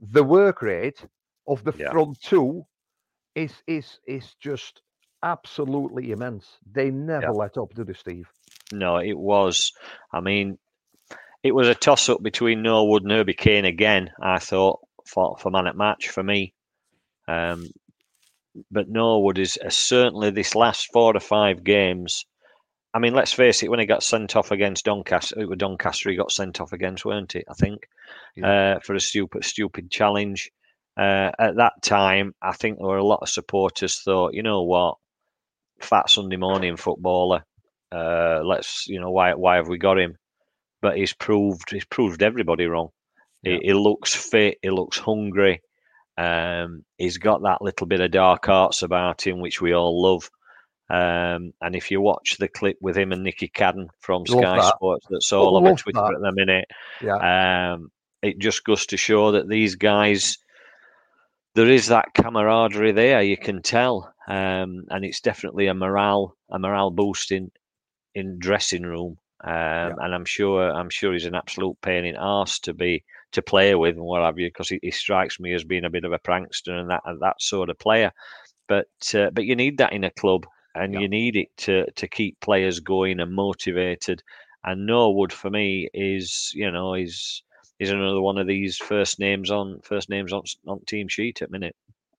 the 0.00 0.24
work 0.24 0.62
rate 0.62 1.04
of 1.46 1.62
the 1.64 1.72
Yeah. 1.72 1.90
front 1.90 2.20
two 2.20 2.64
is 3.34 3.62
is 3.66 4.00
is 4.06 4.34
just 4.40 4.82
absolutely 5.22 6.12
immense. 6.12 6.58
They 6.70 6.90
never 6.90 7.32
let 7.32 7.56
up, 7.56 7.74
do 7.74 7.84
they, 7.84 7.92
Steve? 7.92 8.30
No, 8.72 8.96
it 8.96 9.18
was. 9.18 9.72
I 10.12 10.20
mean, 10.20 10.58
it 11.42 11.54
was 11.54 11.68
a 11.68 11.74
toss 11.74 12.08
up 12.08 12.22
between 12.22 12.62
Norwood 12.62 13.02
and 13.02 13.12
Herbie 13.12 13.34
Kane 13.34 13.64
again. 13.64 14.10
I 14.20 14.38
thought 14.38 14.80
for 15.06 15.36
for 15.38 15.50
man 15.50 15.66
at 15.66 15.76
match 15.76 16.08
for 16.08 16.22
me. 16.22 16.54
Um, 17.28 17.68
but 18.70 18.88
Norwood 18.88 19.38
is 19.38 19.58
uh, 19.64 19.70
certainly 19.70 20.30
this 20.30 20.54
last 20.54 20.88
four 20.92 21.12
to 21.12 21.20
five 21.20 21.64
games. 21.64 22.24
I 22.94 22.98
mean, 22.98 23.14
let's 23.14 23.32
face 23.32 23.62
it. 23.62 23.70
When 23.70 23.80
he 23.80 23.86
got 23.86 24.02
sent 24.02 24.36
off 24.36 24.50
against 24.50 24.84
Doncaster, 24.84 25.40
it 25.40 25.48
was 25.48 25.58
Doncaster 25.58 26.10
he 26.10 26.16
got 26.16 26.30
sent 26.30 26.60
off 26.60 26.72
against, 26.72 27.04
weren't 27.04 27.34
it? 27.34 27.46
I 27.48 27.54
think 27.54 27.88
uh, 28.42 28.80
for 28.80 28.94
a 28.94 29.00
stupid, 29.00 29.44
stupid 29.44 29.90
challenge. 29.90 30.50
Uh, 30.94 31.30
at 31.38 31.56
that 31.56 31.72
time, 31.80 32.34
I 32.42 32.52
think 32.52 32.76
there 32.76 32.86
were 32.86 32.98
a 32.98 33.04
lot 33.04 33.20
of 33.22 33.30
supporters 33.30 34.02
thought, 34.02 34.34
you 34.34 34.42
know 34.42 34.62
what, 34.62 34.98
fat 35.80 36.10
Sunday 36.10 36.36
morning 36.36 36.76
footballer. 36.76 37.44
Uh, 37.92 38.40
let's, 38.44 38.86
you 38.88 39.00
know, 39.00 39.10
why 39.10 39.34
why 39.34 39.56
have 39.56 39.68
we 39.68 39.78
got 39.78 39.98
him? 39.98 40.16
But 40.80 40.96
he's 40.96 41.12
proved 41.12 41.70
he's 41.70 41.84
proved 41.84 42.22
everybody 42.22 42.66
wrong. 42.66 42.88
He, 43.42 43.58
he 43.62 43.72
looks 43.72 44.14
fit. 44.14 44.58
He 44.62 44.70
looks 44.70 44.98
hungry. 44.98 45.60
Um, 46.16 46.84
he's 46.96 47.18
got 47.18 47.42
that 47.42 47.62
little 47.62 47.86
bit 47.86 48.00
of 48.00 48.10
dark 48.10 48.48
arts 48.48 48.82
about 48.82 49.26
him, 49.26 49.40
which 49.40 49.60
we 49.60 49.72
all 49.72 50.00
love. 50.00 50.30
Um, 50.90 51.52
and 51.60 51.74
if 51.74 51.90
you 51.90 52.00
watch 52.00 52.36
the 52.38 52.48
clip 52.48 52.76
with 52.80 52.96
him 52.96 53.12
and 53.12 53.22
Nicky 53.22 53.48
Cadden 53.48 53.88
from 54.00 54.24
Love 54.28 54.42
Sky 54.42 54.56
that. 54.56 54.74
Sports, 54.76 55.06
that's 55.08 55.32
all 55.32 55.60
Love 55.62 55.78
Twitter 55.78 56.00
that. 56.00 56.14
at 56.14 56.20
the 56.20 56.32
minute. 56.32 56.66
Yeah. 57.00 57.72
Um, 57.74 57.90
it 58.22 58.38
just 58.38 58.62
goes 58.62 58.86
to 58.86 58.96
show 58.96 59.32
that 59.32 59.48
these 59.48 59.76
guys, 59.76 60.38
there 61.54 61.68
is 61.68 61.86
that 61.88 62.14
camaraderie 62.14 62.92
there. 62.92 63.22
You 63.22 63.36
can 63.36 63.62
tell, 63.62 64.12
um, 64.28 64.84
and 64.90 65.04
it's 65.04 65.20
definitely 65.20 65.66
a 65.66 65.74
morale, 65.74 66.36
a 66.50 66.58
morale 66.58 66.90
boosting 66.90 67.50
in 68.14 68.38
dressing 68.38 68.82
room. 68.82 69.18
Um, 69.44 69.98
And 69.98 70.14
I'm 70.14 70.24
sure, 70.24 70.70
I'm 70.70 70.90
sure 70.90 71.12
he's 71.12 71.26
an 71.26 71.34
absolute 71.34 71.76
pain 71.82 72.04
in 72.04 72.16
arse 72.16 72.60
to 72.60 72.74
be 72.74 73.02
to 73.32 73.42
play 73.42 73.74
with 73.74 73.96
and 73.96 74.04
what 74.04 74.22
have 74.22 74.38
you, 74.38 74.48
because 74.48 74.68
he, 74.68 74.78
he 74.82 74.90
strikes 74.90 75.40
me 75.40 75.54
as 75.54 75.64
being 75.64 75.84
a 75.84 75.90
bit 75.90 76.04
of 76.04 76.12
a 76.12 76.18
prankster 76.18 76.78
and 76.78 76.90
that 76.90 77.02
and 77.04 77.20
that 77.20 77.40
sort 77.40 77.70
of 77.70 77.78
player. 77.78 78.12
But 78.68 79.14
uh, 79.14 79.30
but 79.30 79.44
you 79.44 79.56
need 79.56 79.78
that 79.78 79.92
in 79.92 80.04
a 80.04 80.10
club, 80.10 80.46
and 80.74 80.94
Yeah. 80.94 81.00
you 81.00 81.08
need 81.08 81.36
it 81.36 81.48
to 81.58 81.90
to 81.90 82.06
keep 82.08 82.38
players 82.40 82.80
going 82.80 83.20
and 83.20 83.34
motivated. 83.34 84.22
And 84.64 84.86
Norwood 84.86 85.32
for 85.32 85.50
me 85.50 85.88
is, 85.92 86.52
you 86.54 86.70
know, 86.70 86.94
is 86.94 87.42
is 87.80 87.90
another 87.90 88.20
one 88.20 88.38
of 88.38 88.46
these 88.46 88.76
first 88.78 89.18
names 89.18 89.50
on 89.50 89.80
first 89.82 90.08
names 90.08 90.32
on 90.32 90.42
on 90.68 90.84
team 90.86 91.08
sheet 91.08 91.42
at 91.42 91.50
minute. 91.50 91.74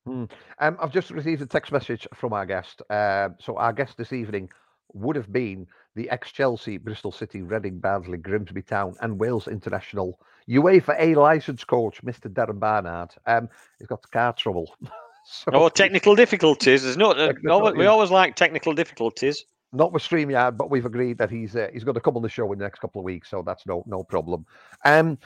Um, 0.05 0.27
I've 0.59 0.91
just 0.91 1.11
received 1.11 1.41
a 1.41 1.45
text 1.45 1.71
message 1.71 2.05
from 2.13 2.33
our 2.33 2.45
guest. 2.45 2.81
Um, 2.89 3.35
so 3.39 3.55
our 3.57 3.71
guest 3.71 3.97
this 3.97 4.11
evening 4.11 4.49
would 4.93 5.15
have 5.15 5.31
been 5.31 5.67
the 5.95 6.09
ex-Chelsea, 6.09 6.77
Bristol 6.77 7.11
City, 7.11 7.41
Reading, 7.41 7.79
Barnsley, 7.79 8.17
Grimsby 8.17 8.61
Town, 8.63 8.95
and 9.01 9.19
Wales 9.19 9.47
international 9.47 10.19
UEFA 10.49 10.95
A 10.99 11.15
license 11.15 11.63
coach, 11.63 12.03
Mr. 12.03 12.31
Darren 12.31 12.59
Barnard. 12.59 13.11
Um, 13.25 13.47
he's 13.79 13.87
got 13.87 14.09
car 14.11 14.33
trouble. 14.33 14.73
so 15.25 15.51
Oh, 15.53 15.69
technical 15.69 16.15
difficulties. 16.15 16.83
There's 16.83 16.97
no. 16.97 17.11
uh, 17.11 17.33
always- 17.49 17.75
we 17.75 17.85
always 17.85 18.11
like 18.11 18.35
technical 18.35 18.73
difficulties. 18.73 19.45
not 19.71 19.91
with 19.93 20.03
StreamYard, 20.03 20.57
but 20.57 20.69
we've 20.69 20.85
agreed 20.85 21.17
that 21.17 21.29
he's 21.31 21.55
uh, 21.55 21.67
he's 21.73 21.83
going 21.83 21.95
to 21.95 22.01
come 22.01 22.15
on 22.15 22.21
the 22.21 22.29
show 22.29 22.51
in 22.51 22.59
the 22.59 22.63
next 22.65 22.79
couple 22.79 22.99
of 22.99 23.05
weeks, 23.05 23.29
so 23.29 23.41
that's 23.45 23.65
no 23.65 23.83
no 23.87 24.03
problem. 24.03 24.45
Um, 24.85 25.17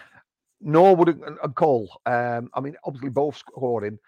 Norwood 0.62 1.10
and, 1.10 1.38
and 1.44 1.56
Cole. 1.56 1.90
Um, 2.06 2.50
I 2.54 2.60
mean, 2.62 2.76
obviously 2.84 3.10
both 3.10 3.38
scoring. 3.38 4.00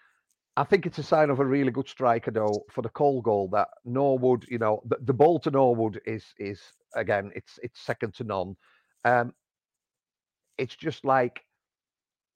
I 0.60 0.64
think 0.64 0.84
it's 0.84 0.98
a 0.98 1.02
sign 1.02 1.30
of 1.30 1.40
a 1.40 1.44
really 1.46 1.70
good 1.70 1.88
striker, 1.88 2.30
though, 2.30 2.64
for 2.70 2.82
the 2.82 2.90
Cole 2.90 3.22
goal. 3.22 3.48
That 3.48 3.68
Norwood, 3.86 4.44
you 4.50 4.58
know, 4.58 4.82
the, 4.84 4.98
the 5.00 5.14
ball 5.14 5.40
to 5.40 5.50
Norwood 5.50 6.00
is 6.04 6.24
is 6.38 6.60
again, 6.94 7.32
it's 7.34 7.58
it's 7.62 7.80
second 7.80 8.12
to 8.16 8.24
none. 8.24 8.56
Um, 9.06 9.32
it's 10.58 10.76
just 10.76 11.06
like 11.06 11.40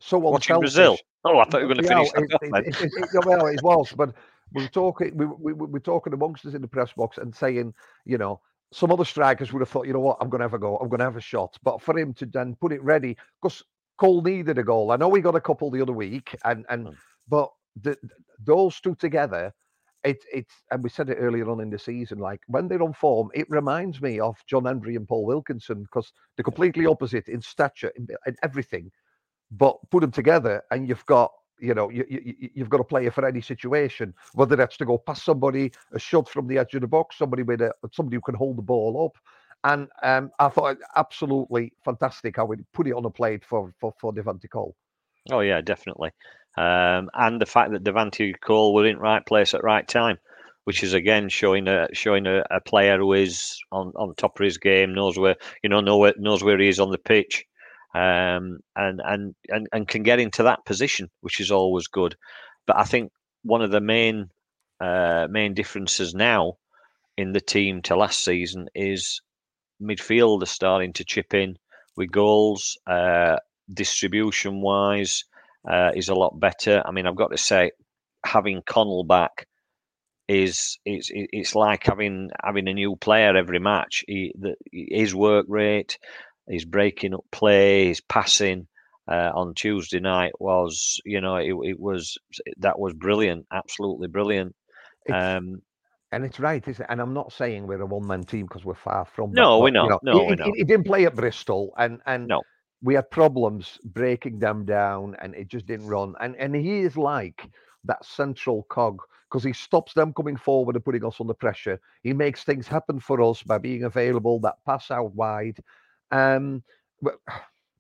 so 0.01 0.17
Watching 0.19 0.57
unselfish. 0.57 0.75
Brazil. 0.75 0.99
Oh, 1.27 1.39
I 1.39 1.45
thought 1.45 1.61
you 1.61 1.69
were 1.69 1.75
going 1.75 1.85
to 1.85 1.89
finish 1.89 2.11
that 2.13 2.23
it, 2.43 2.67
it, 2.67 2.83
it, 2.83 2.93
it- 3.15 3.27
well, 3.27 3.47
it 3.47 3.63
was, 3.63 3.93
but 3.93 4.15
we 4.55 4.63
were 4.63 4.69
talking. 4.69 5.17
We, 5.17 5.27
we, 5.27 5.53
we 5.53 5.67
were 5.67 5.81
talking 5.81 6.15
amongst 6.15 6.47
us 6.47 6.55
in 6.55 6.63
the 6.63 6.69
press 6.69 6.93
box 6.95 7.19
and 7.19 7.35
saying, 7.35 7.75
you 8.07 8.17
know, 8.17 8.41
some 8.73 8.91
other 8.91 9.05
strikers 9.05 9.53
would 9.53 9.61
have 9.61 9.69
thought, 9.69 9.87
you 9.87 9.93
know 9.93 10.01
what, 10.01 10.17
I'm 10.23 10.31
going 10.31 10.41
to 10.41 10.45
have 10.45 10.55
a 10.55 10.59
go. 10.59 10.79
I'm 10.79 10.89
going 10.89 11.01
to 11.01 11.05
have 11.05 11.17
a 11.17 11.21
shot. 11.21 11.59
But 11.63 11.83
for 11.83 11.99
him 11.99 12.15
to 12.15 12.27
then 12.27 12.57
put 12.59 12.73
it 12.73 12.83
ready, 12.83 13.19
because 13.43 13.63
Cole 13.99 14.23
needed 14.23 14.59
a 14.59 14.65
goal. 14.65 14.93
I 14.93 14.97
know 14.97 15.09
we 15.09 15.21
got 15.21 15.37
a 15.37 15.41
couple 15.43 15.71
the 15.71 15.83
other 15.83 15.93
week, 15.93 16.35
and 16.45 16.65
and 16.71 16.89
Mm. 16.89 16.97
but 17.29 17.51
the, 17.81 17.97
those 18.45 18.81
two 18.81 18.95
together. 18.97 19.53
It, 20.05 20.25
it's 20.33 20.55
and 20.71 20.83
we 20.83 20.91
said 20.91 21.11
it 21.11 21.17
earlier 21.19 21.51
on 21.51 21.61
in 21.61 21.71
the 21.71 21.79
season. 21.79 22.19
Like 22.19 22.41
when 22.49 22.69
they're 22.69 22.83
on 22.83 22.93
form, 22.93 23.31
it 23.35 23.47
reminds 23.51 24.03
me 24.03 24.21
of 24.21 24.37
John 24.47 24.65
Hendrie 24.65 24.97
and 24.97 25.09
Paul 25.09 25.25
Wilkinson 25.27 25.83
because 25.83 26.13
they're 26.37 26.45
completely 26.45 26.87
opposite 26.87 27.29
in 27.29 27.41
stature 27.43 27.93
and 28.27 28.37
everything 28.43 28.91
but 29.53 29.77
put 29.91 30.03
them 30.03 30.11
together 30.13 30.63
and 30.73 30.89
you've 30.89 31.07
got 31.07 31.33
you 31.61 31.75
know 31.75 31.91
you, 31.91 32.07
you, 32.09 32.21
you- 32.39 32.51
you've 32.55 32.71
got 32.71 32.81
a 32.81 32.85
player 32.85 33.11
for 33.11 33.27
any 33.27 33.43
situation 33.43 34.15
whether 34.35 34.57
that's 34.57 34.79
to 34.79 34.87
go 34.87 34.99
past 34.99 35.25
somebody 35.25 35.73
a 35.95 36.01
shot 36.01 36.29
from 36.29 36.49
the 36.49 36.59
edge 36.59 36.75
of 36.75 36.83
the 36.83 36.89
box 36.89 37.19
somebody 37.19 37.43
with 37.45 37.63
a 37.63 37.73
somebody 37.93 38.17
who 38.17 38.23
can 38.23 38.37
hold 38.37 38.59
the 38.59 38.63
ball 38.63 39.07
up 39.07 39.17
and 39.65 39.89
um, 40.05 40.31
I 40.39 40.49
thought 40.51 40.79
absolutely 40.97 41.73
fantastic 41.85 42.37
how 42.37 42.47
we 42.47 42.59
put 42.75 42.87
it 42.89 42.93
on 42.95 43.07
a 43.07 43.11
plate 43.11 43.45
for 43.45 43.75
for 43.81 43.95
for 44.01 44.13
Devante 44.15 44.49
Cole. 44.51 44.77
Oh 45.31 45.41
yeah, 45.41 45.61
definitely. 45.61 46.11
Um, 46.57 47.11
and 47.15 47.41
the 47.41 47.47
fact 47.47 47.73
that 47.73 47.83
Devante 47.85 48.35
Cole 48.41 48.75
were 48.75 48.87
in 48.87 48.99
right 48.99 49.25
place 49.25 49.55
at 49.55 49.65
right 49.65 49.87
time, 49.87 50.19
which 50.65 50.83
is 50.83 50.95
again 50.95 51.29
showing 51.29 51.67
a 51.69 51.89
showing 51.93 52.27
a, 52.27 52.45
a 52.51 52.61
player 52.61 52.99
who 52.99 53.13
is 53.13 53.59
on, 53.73 53.93
on 53.97 54.15
top 54.15 54.39
of 54.39 54.45
his 54.45 54.59
game, 54.59 54.95
knows 54.95 55.19
where 55.19 55.37
you 55.63 55.69
know 55.71 55.81
know 55.81 55.99
where, 55.99 56.15
knows 56.17 56.45
where 56.45 56.59
he 56.59 56.69
is 56.69 56.81
on 56.81 56.91
the 56.91 56.99
pitch, 56.99 57.45
um, 57.95 58.59
and, 58.77 59.01
and 59.05 59.35
and 59.49 59.67
and 59.73 59.89
can 59.89 60.03
get 60.03 60.21
into 60.21 60.43
that 60.45 60.65
position, 60.65 61.11
which 61.23 61.41
is 61.41 61.51
always 61.51 61.87
good. 61.89 62.17
But 62.67 62.77
I 62.79 62.85
think 62.85 63.11
one 63.43 63.63
of 63.63 63.71
the 63.71 63.81
main 63.81 64.31
uh, 64.81 65.27
main 65.31 65.55
differences 65.55 66.15
now 66.15 66.55
in 67.17 67.33
the 67.33 67.41
team 67.41 67.83
to 67.83 67.97
last 67.97 68.25
season 68.25 68.69
is 68.75 69.21
midfield 69.83 70.43
are 70.43 70.47
starting 70.47 70.93
to 70.95 71.05
chip 71.05 71.35
in 71.35 71.57
with 71.97 72.11
goals. 72.11 72.79
Uh, 72.87 73.37
distribution 73.73 74.61
wise 74.61 75.25
uh, 75.69 75.91
is 75.95 76.09
a 76.09 76.15
lot 76.15 76.39
better. 76.39 76.83
I 76.85 76.91
mean, 76.91 77.07
I've 77.07 77.17
got 77.17 77.31
to 77.31 77.39
say, 77.39 77.73
having 78.25 78.63
Connell 78.67 79.05
back 79.05 79.47
is 80.27 80.79
it's 80.87 81.11
it's 81.13 81.55
like 81.55 81.85
having 81.85 82.31
having 82.43 82.67
a 82.69 82.73
new 82.75 82.97
player 82.97 83.37
every 83.37 83.59
match. 83.59 84.05
He, 84.07 84.35
the, 84.39 84.55
his 84.73 85.15
work 85.15 85.47
rate, 85.49 85.99
his 86.49 86.65
breaking 86.65 87.15
up 87.15 87.25
play, 87.31 87.89
his 87.89 88.01
passing 88.01 88.67
uh, 89.07 89.31
on 89.35 89.55
Tuesday 89.55 90.01
night 90.01 90.33
was, 90.41 91.01
you 91.05 91.21
know, 91.21 91.37
it, 91.37 91.55
it 91.63 91.79
was 91.79 92.17
that 92.59 92.79
was 92.79 92.95
brilliant, 92.95 93.47
absolutely 93.53 94.09
brilliant. 94.09 94.55
Um, 95.13 95.61
And 96.11 96.25
it's 96.25 96.41
right, 96.41 96.67
isn't 96.67 96.83
it? 96.83 96.87
And 96.89 97.01
I'm 97.01 97.13
not 97.13 97.33
saying 97.33 97.67
we're 97.67 97.83
a 97.83 97.87
one 97.87 98.07
man 98.07 98.25
team 98.25 98.47
because 98.47 98.65
we're 98.65 98.75
far 98.75 99.05
from. 99.05 99.33
that, 99.33 99.41
No, 99.41 99.59
we 99.59 99.73
but, 99.73 99.83
you 99.83 99.89
know. 99.91 100.01
No, 100.03 100.13
he, 100.13 100.21
we 100.21 100.31
he- 100.31 100.37
know. 100.37 100.53
He, 100.57 100.65
didn't 100.65 100.87
play 100.87 101.05
at 101.05 101.15
Bristol, 101.15 101.75
and 101.77 102.01
and 102.07 102.29
No. 102.29 102.41
We 102.85 102.95
had 102.95 103.11
problems 103.11 103.79
breaking 103.85 104.39
them 104.39 104.67
down, 104.67 105.17
and 105.23 105.35
it 105.35 105.49
just 105.49 105.67
didn't 105.67 105.87
run. 105.87 106.15
And 106.21 106.37
and 106.37 106.55
he 106.55 106.81
is 106.81 106.97
like 106.97 107.49
that 107.85 108.05
central 108.05 108.65
cog 108.65 109.01
because 109.29 109.43
he 109.43 109.55
stops 109.55 109.95
them 109.95 110.13
coming 110.13 110.37
forward 110.37 110.77
and 110.77 110.85
putting 110.85 111.05
us 111.05 111.21
under 111.21 111.35
pressure. 111.35 111.81
He 112.03 112.13
makes 112.13 112.45
things 112.45 112.69
happen 112.69 113.01
for 113.01 113.23
us 113.23 113.43
by 113.43 113.59
being 113.59 113.85
available. 113.85 114.39
That 114.41 114.57
pass 114.67 114.91
out 114.91 115.15
wide. 115.15 115.59
Um, 116.13 116.63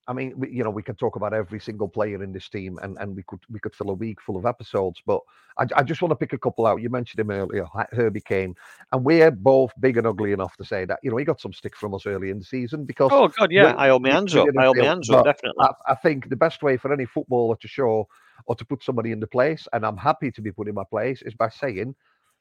I 0.06 0.12
mean, 0.12 0.34
we, 0.36 0.50
you 0.50 0.62
know, 0.62 0.70
we 0.70 0.82
could 0.82 0.98
talk 0.98 1.16
about 1.16 1.32
every 1.32 1.58
single 1.58 1.88
player 1.88 2.22
in 2.22 2.32
this 2.32 2.48
team, 2.48 2.78
and, 2.82 2.96
and 3.00 3.16
we 3.16 3.22
could 3.22 3.40
we 3.48 3.58
could 3.58 3.74
fill 3.74 3.90
a 3.90 3.94
week 3.94 4.20
full 4.20 4.36
of 4.36 4.44
episodes. 4.44 5.00
But 5.06 5.20
I, 5.58 5.66
I 5.76 5.82
just 5.82 6.02
want 6.02 6.10
to 6.10 6.16
pick 6.16 6.34
a 6.34 6.38
couple 6.38 6.66
out. 6.66 6.82
You 6.82 6.90
mentioned 6.90 7.20
him 7.20 7.30
earlier, 7.30 7.66
Herbie 7.92 8.20
Kane, 8.20 8.54
and 8.92 9.02
we're 9.02 9.30
both 9.30 9.72
big 9.80 9.96
and 9.96 10.06
ugly 10.06 10.32
enough 10.32 10.56
to 10.58 10.64
say 10.64 10.84
that 10.84 10.98
you 11.02 11.10
know 11.10 11.16
he 11.16 11.24
got 11.24 11.40
some 11.40 11.54
stick 11.54 11.74
from 11.76 11.94
us 11.94 12.04
early 12.06 12.30
in 12.30 12.38
the 12.38 12.44
season 12.44 12.84
because 12.84 13.10
oh 13.14 13.28
God, 13.28 13.50
yeah, 13.50 13.74
I 13.78 13.88
hold 13.88 14.02
my 14.02 14.10
we- 14.10 14.14
hands 14.14 14.36
up. 14.36 14.46
I 14.58 14.72
feel- 14.72 14.84
hands 14.84 15.08
up, 15.08 15.24
definitely. 15.24 15.64
I, 15.64 15.92
I 15.92 15.94
think 15.94 16.28
the 16.28 16.36
best 16.36 16.62
way 16.62 16.76
for 16.76 16.92
any 16.92 17.06
footballer 17.06 17.56
to 17.56 17.68
show 17.68 18.06
or 18.46 18.54
to 18.56 18.64
put 18.64 18.82
somebody 18.82 19.10
in 19.10 19.20
the 19.20 19.26
place, 19.26 19.66
and 19.72 19.86
I'm 19.86 19.96
happy 19.96 20.30
to 20.32 20.42
be 20.42 20.52
put 20.52 20.68
in 20.68 20.74
my 20.74 20.84
place, 20.90 21.22
is 21.22 21.34
by 21.34 21.48
saying, 21.48 21.94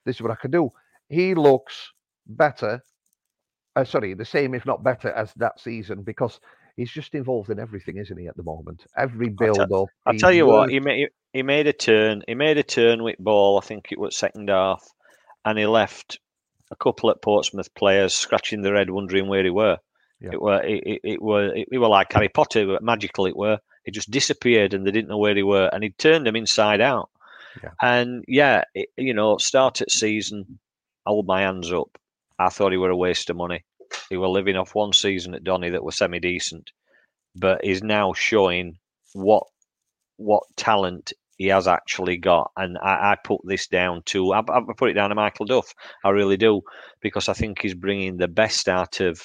"This 0.05 0.17
is 0.17 0.22
what 0.22 0.32
I 0.32 0.36
can 0.36 0.51
do." 0.51 0.70
He 1.08 1.34
looks 1.34 1.93
better. 2.27 2.82
Uh, 3.75 3.84
sorry, 3.84 4.13
the 4.13 4.25
same, 4.25 4.53
if 4.53 4.65
not 4.65 4.84
better, 4.84 5.12
as 5.13 5.34
that 5.36 5.60
season 5.60 6.03
because 6.03 6.39
he's 6.75 6.92
just 6.92 7.15
involved 7.15 7.50
in 7.50 7.60
everything, 7.60 7.98
isn't 7.98 8.18
he? 8.18 8.27
At 8.27 8.38
the 8.38 8.44
moment, 8.44 8.86
every 8.98 9.30
build 9.30 9.60
up. 9.60 9.89
I'll 10.06 10.18
tell 10.18 10.32
you 10.32 10.46
what, 10.46 10.70
he 10.70 10.80
made 10.80 11.10
he 11.34 11.44
made 11.44 11.68
a 11.68 11.74
turn. 11.74 12.24
He 12.27 12.36
made 12.36 12.58
a 12.58 12.63
turn 12.63 13.03
with 13.03 13.18
ball. 13.20 13.58
I 13.58 13.62
think 13.65 13.92
it 13.92 14.00
was 14.00 14.15
second 14.15 14.50
half, 14.50 14.88
and 15.46 15.58
he 15.58 15.65
left 15.65 16.20
a 16.72 16.75
couple 16.75 17.10
of 17.10 17.22
Portsmouth 17.22 17.74
players 17.75 18.13
scratching 18.13 18.62
their 18.62 18.75
head, 18.75 18.89
wondering 18.89 19.27
where 19.27 19.44
he 19.44 19.50
were. 19.50 19.77
Yeah. 20.20 20.32
It 20.34 20.42
were 20.42 20.63
it, 20.63 20.84
it, 20.86 21.01
it 21.03 21.22
were 21.22 21.53
it, 21.53 21.68
it 21.72 21.77
were 21.77 21.88
like 21.88 22.13
Harry 22.13 22.30
Potter, 22.30 22.77
magical 22.82 23.25
it 23.25 23.38
were. 23.38 23.60
He 23.84 23.92
just 23.92 24.12
disappeared, 24.12 24.74
and 24.74 24.86
they 24.88 24.92
didn't 24.92 25.10
know 25.10 25.18
where 25.18 25.36
he 25.36 25.44
were, 25.44 25.70
and 25.74 25.84
he 25.84 25.89
turned 25.92 26.25
them 26.25 26.36
inside 26.36 26.80
out. 26.82 27.10
Yeah. 27.62 27.72
And 27.82 28.24
yeah, 28.27 28.63
it, 28.74 28.89
you 28.98 29.13
know, 29.13 29.38
start 29.38 29.82
at 29.82 29.92
season, 29.92 30.60
I 31.06 31.10
hold 31.10 31.27
my 31.27 31.42
hands 31.42 31.72
up. 31.72 31.98
I 32.39 32.50
thought 32.50 32.72
he 32.72 32.77
were 32.77 32.89
a 32.89 32.98
waste 32.98 33.30
of 33.30 33.36
money. 33.36 33.63
He 34.09 34.17
were 34.17 34.27
living 34.27 34.55
off 34.55 34.75
one 34.75 34.93
season 34.93 35.33
at 35.35 35.43
Donny 35.43 35.69
that 35.71 35.83
was 35.83 35.97
semi 35.97 36.19
decent, 36.19 36.71
but 37.35 37.63
is 37.63 37.83
now 37.83 38.13
showing 38.13 38.77
what 39.13 39.43
what 40.17 40.43
talent 40.55 41.13
he 41.38 41.47
has 41.47 41.67
actually 41.67 42.17
got. 42.17 42.51
And 42.57 42.77
I, 42.77 43.12
I 43.12 43.17
put 43.23 43.41
this 43.45 43.67
down 43.67 44.03
to 44.07 44.33
I, 44.33 44.39
I 44.39 44.62
put 44.77 44.89
it 44.89 44.93
down 44.93 45.09
to 45.09 45.15
Michael 45.15 45.45
Duff. 45.45 45.73
I 46.03 46.09
really 46.09 46.38
do 46.38 46.62
because 47.01 47.29
I 47.29 47.33
think 47.33 47.62
he's 47.62 47.73
bringing 47.73 48.17
the 48.17 48.27
best 48.27 48.69
out 48.69 49.00
of 49.00 49.21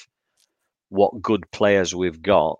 what 0.89 1.21
good 1.21 1.49
players 1.51 1.93
we've 1.95 2.21
got. 2.21 2.57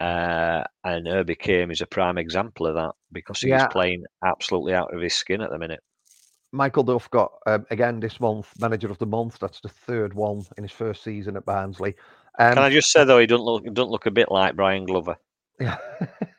Uh, 0.00 0.62
and 0.84 1.08
Herbie 1.08 1.34
Kane 1.34 1.70
is 1.70 1.80
a 1.80 1.86
prime 1.86 2.18
example 2.18 2.66
of 2.66 2.74
that 2.76 2.92
because 3.12 3.40
he's 3.40 3.50
Yeah. 3.50 3.66
playing 3.68 4.04
absolutely 4.24 4.74
out 4.74 4.94
of 4.94 5.00
his 5.00 5.14
skin 5.14 5.40
at 5.40 5.50
the 5.50 5.58
minute. 5.58 5.80
Michael 6.52 6.82
Duff 6.82 7.10
got 7.10 7.32
um, 7.46 7.66
again 7.70 8.00
this 8.00 8.20
month 8.20 8.48
manager 8.60 8.90
of 8.90 8.98
the 8.98 9.06
month. 9.06 9.38
That's 9.38 9.60
the 9.60 9.68
third 9.68 10.14
one 10.14 10.44
in 10.56 10.64
his 10.64 10.72
first 10.72 11.02
season 11.02 11.36
at 11.36 11.44
Barnsley. 11.44 11.94
Um, 12.38 12.54
Can 12.54 12.62
I 12.62 12.70
just 12.70 12.90
say 12.90 13.04
though, 13.04 13.18
he 13.18 13.26
doesn't 13.26 13.44
look 13.44 13.64
he 13.64 13.70
doesn't 13.70 13.90
look 13.90 14.06
a 14.06 14.10
bit 14.10 14.30
like 14.30 14.56
Brian 14.56 14.86
Glover. 14.86 15.16
yeah. 15.60 15.76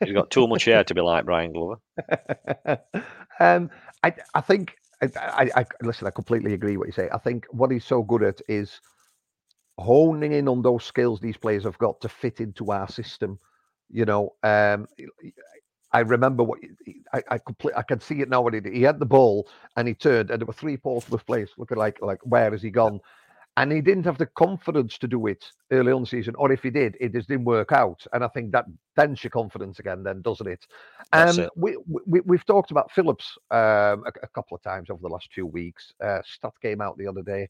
He's 0.02 0.14
got 0.14 0.30
too 0.30 0.46
much 0.48 0.64
hair 0.64 0.82
to 0.82 0.94
be 0.94 1.00
like 1.00 1.24
Brian 1.24 1.52
Glover. 1.52 1.80
um, 3.40 3.70
I 4.02 4.14
I 4.34 4.40
think 4.40 4.76
I, 5.02 5.10
I, 5.16 5.50
I 5.56 5.66
listen. 5.82 6.06
I 6.06 6.10
completely 6.10 6.54
agree 6.54 6.76
what 6.76 6.86
you 6.86 6.92
say. 6.92 7.08
I 7.12 7.18
think 7.18 7.46
what 7.50 7.70
he's 7.70 7.84
so 7.84 8.02
good 8.02 8.22
at 8.22 8.40
is 8.48 8.80
honing 9.78 10.32
in 10.32 10.46
on 10.48 10.60
those 10.60 10.84
skills 10.84 11.20
these 11.20 11.38
players 11.38 11.64
have 11.64 11.78
got 11.78 12.00
to 12.00 12.08
fit 12.08 12.40
into 12.40 12.70
our 12.70 12.88
system. 12.88 13.38
You 13.90 14.04
know, 14.04 14.34
um, 14.42 14.86
I 15.92 16.00
remember 16.00 16.42
what 16.44 16.60
I 17.12 17.22
I, 17.30 17.38
complete, 17.38 17.74
I 17.76 17.82
can 17.82 18.00
see 18.00 18.20
it 18.20 18.28
now. 18.28 18.42
What 18.42 18.54
he 18.54 18.60
did. 18.60 18.74
He 18.74 18.82
had 18.82 18.98
the 19.00 19.06
ball 19.06 19.48
and 19.76 19.88
he 19.88 19.94
turned, 19.94 20.30
and 20.30 20.40
there 20.40 20.46
were 20.46 20.52
three 20.52 20.76
Portsmouth 20.76 21.26
place. 21.26 21.50
looking 21.58 21.78
like 21.78 22.00
like 22.02 22.20
where 22.22 22.50
has 22.50 22.62
he 22.62 22.70
gone? 22.70 23.00
And 23.56 23.72
he 23.72 23.80
didn't 23.80 24.04
have 24.04 24.16
the 24.16 24.26
confidence 24.26 24.96
to 24.98 25.08
do 25.08 25.26
it 25.26 25.44
early 25.72 25.92
on 25.92 26.02
the 26.02 26.06
season, 26.06 26.34
or 26.36 26.52
if 26.52 26.62
he 26.62 26.70
did, 26.70 26.96
it 27.00 27.12
just 27.12 27.28
didn't 27.28 27.44
work 27.44 27.72
out. 27.72 28.06
And 28.12 28.24
I 28.24 28.28
think 28.28 28.52
that 28.52 28.66
dents 28.96 29.24
your 29.24 29.32
confidence 29.32 29.80
again, 29.80 30.02
then 30.04 30.22
doesn't 30.22 30.46
it? 30.46 30.66
That's 31.12 31.38
Um, 31.38 31.44
it. 31.44 31.50
we, 31.56 31.76
we 32.06 32.20
we've 32.20 32.46
talked 32.46 32.70
about 32.70 32.92
Phillips 32.92 33.36
um, 33.50 34.04
a, 34.06 34.12
a 34.22 34.28
couple 34.28 34.54
of 34.56 34.62
times 34.62 34.88
over 34.88 35.02
the 35.02 35.08
last 35.08 35.32
few 35.32 35.46
weeks. 35.46 35.92
Uh, 36.02 36.20
stat 36.24 36.52
came 36.62 36.80
out 36.80 36.96
the 36.96 37.08
other 37.08 37.22
day. 37.22 37.48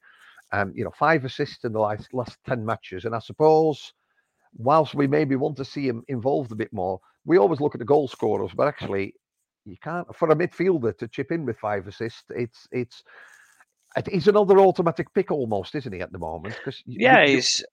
Um, 0.52 0.72
you 0.74 0.84
know, 0.84 0.92
five 0.98 1.24
assists 1.24 1.64
in 1.64 1.72
the 1.72 1.78
last 1.80 2.12
last 2.14 2.38
ten 2.46 2.64
matches, 2.64 3.04
and 3.04 3.14
I 3.14 3.20
suppose 3.20 3.92
whilst 4.56 4.94
we 4.94 5.06
maybe 5.06 5.36
want 5.36 5.56
to 5.56 5.64
see 5.64 5.86
him 5.86 6.02
involved 6.08 6.52
a 6.52 6.56
bit 6.56 6.72
more, 6.72 7.00
we 7.24 7.38
always 7.38 7.60
look 7.60 7.74
at 7.74 7.78
the 7.78 7.84
goal 7.84 8.08
scorers, 8.08 8.52
but 8.54 8.68
actually, 8.68 9.14
you 9.64 9.76
can't 9.82 10.14
for 10.16 10.30
a 10.30 10.36
midfielder 10.36 10.96
to 10.98 11.08
chip 11.08 11.30
in 11.30 11.44
with 11.44 11.58
five 11.58 11.86
assists. 11.86 12.24
It's 12.30 12.66
it's 12.72 13.02
it- 13.96 14.08
he's 14.08 14.28
another 14.28 14.58
automatic 14.58 15.12
pick 15.14 15.30
almost, 15.30 15.74
isn't 15.74 15.92
he, 15.92 16.00
at 16.00 16.12
the 16.12 16.18
moment? 16.18 16.54
Because 16.56 16.82
Yeah, 16.86 17.26
he's 17.26 17.64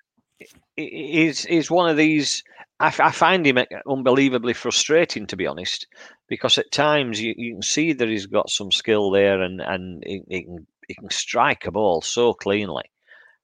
he- 0.76 1.14
he's 1.14 1.44
he's 1.44 1.72
one 1.72 1.90
of 1.90 1.98
these. 1.98 2.44
I 2.80 2.92
find 2.92 3.44
him 3.48 3.58
uh, 3.58 3.66
unbelievably 3.88 4.54
frustrating, 4.54 5.26
to 5.28 5.36
be 5.36 5.48
honest, 5.48 5.88
because 6.28 6.60
at 6.60 6.72
times 6.72 7.20
you, 7.20 7.34
you 7.36 7.54
can 7.56 7.64
see 7.64 7.94
that 7.94 8.08
he's 8.08 8.28
got 8.28 8.52
some 8.52 8.72
skill 8.72 9.10
there, 9.10 9.42
and 9.42 9.62
and 9.62 10.04
he, 10.06 10.22
he 10.30 10.44
can 10.44 10.68
he 10.88 10.94
can 10.94 11.10
strike 11.10 11.66
a 11.66 11.72
ball 11.72 12.02
so 12.04 12.34
cleanly, 12.34 12.84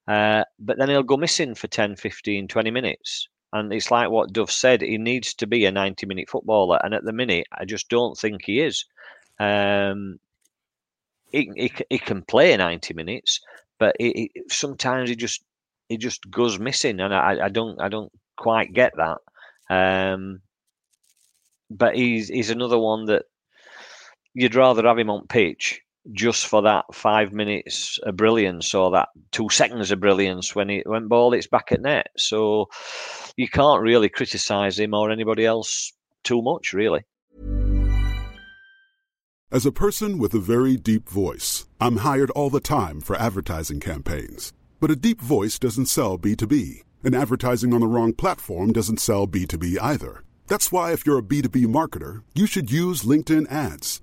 uh, 0.06 0.44
but 0.58 0.78
then 0.78 0.88
he'll 0.88 1.02
go 1.02 1.16
missing 1.16 1.54
for 1.54 1.66
10, 1.66 1.96
15, 1.96 2.48
20 2.48 2.70
minutes. 2.70 3.28
And 3.52 3.72
it's 3.72 3.90
like 3.90 4.10
what 4.10 4.32
Duff 4.32 4.50
said, 4.50 4.82
he 4.82 4.98
needs 4.98 5.32
to 5.34 5.46
be 5.46 5.64
a 5.64 5.70
90 5.70 6.06
minute 6.06 6.28
footballer. 6.28 6.78
And 6.82 6.92
at 6.92 7.04
the 7.04 7.12
minute, 7.12 7.46
I 7.52 7.64
just 7.64 7.88
don't 7.88 8.18
think 8.18 8.42
he 8.44 8.60
is. 8.60 8.84
Um, 9.38 10.18
he, 11.30 11.50
he, 11.56 11.72
he 11.90 11.98
can 11.98 12.22
play 12.22 12.56
90 12.56 12.94
minutes, 12.94 13.40
but 13.78 13.96
he, 13.98 14.30
he, 14.34 14.42
sometimes 14.48 15.08
he 15.08 15.16
just 15.16 15.42
he 15.88 15.98
just 15.98 16.30
goes 16.30 16.58
missing, 16.58 17.00
and 17.00 17.14
I, 17.14 17.44
I 17.44 17.48
don't 17.48 17.80
I 17.80 17.88
don't 17.88 18.12
quite 18.36 18.72
get 18.72 18.92
that. 18.96 19.18
Um, 19.68 20.40
but 21.70 21.96
he's 21.96 22.28
he's 22.28 22.50
another 22.50 22.78
one 22.78 23.06
that 23.06 23.24
you'd 24.32 24.54
rather 24.54 24.86
have 24.86 24.98
him 24.98 25.10
on 25.10 25.26
pitch 25.26 25.80
just 26.12 26.46
for 26.46 26.62
that 26.62 26.84
five 26.92 27.32
minutes 27.32 27.98
of 28.02 28.16
brilliance 28.16 28.74
or 28.74 28.90
that 28.90 29.08
two 29.32 29.48
seconds 29.48 29.90
of 29.90 30.00
brilliance 30.00 30.54
when 30.54 30.68
he 30.68 30.82
went 30.86 31.08
ball 31.08 31.32
it's 31.32 31.46
back 31.46 31.72
at 31.72 31.80
net. 31.80 32.08
So 32.16 32.68
you 33.36 33.48
can't 33.48 33.82
really 33.82 34.08
criticise 34.08 34.78
him 34.78 34.94
or 34.94 35.10
anybody 35.10 35.46
else 35.46 35.92
too 36.22 36.42
much, 36.42 36.72
really. 36.72 37.04
As 39.50 39.64
a 39.64 39.72
person 39.72 40.18
with 40.18 40.34
a 40.34 40.40
very 40.40 40.76
deep 40.76 41.08
voice, 41.08 41.66
I'm 41.80 41.98
hired 41.98 42.30
all 42.30 42.50
the 42.50 42.60
time 42.60 43.00
for 43.00 43.14
advertising 43.16 43.78
campaigns. 43.78 44.52
But 44.80 44.90
a 44.90 44.96
deep 44.96 45.20
voice 45.20 45.58
doesn't 45.58 45.86
sell 45.86 46.18
B2B, 46.18 46.82
and 47.04 47.14
advertising 47.14 47.72
on 47.72 47.80
the 47.80 47.86
wrong 47.86 48.12
platform 48.14 48.72
doesn't 48.72 49.00
sell 49.00 49.28
B2B 49.28 49.78
either. 49.80 50.24
That's 50.48 50.72
why, 50.72 50.92
if 50.92 51.06
you're 51.06 51.18
a 51.18 51.22
B2B 51.22 51.66
marketer, 51.66 52.22
you 52.34 52.46
should 52.46 52.70
use 52.70 53.02
LinkedIn 53.02 53.50
ads. 53.50 54.02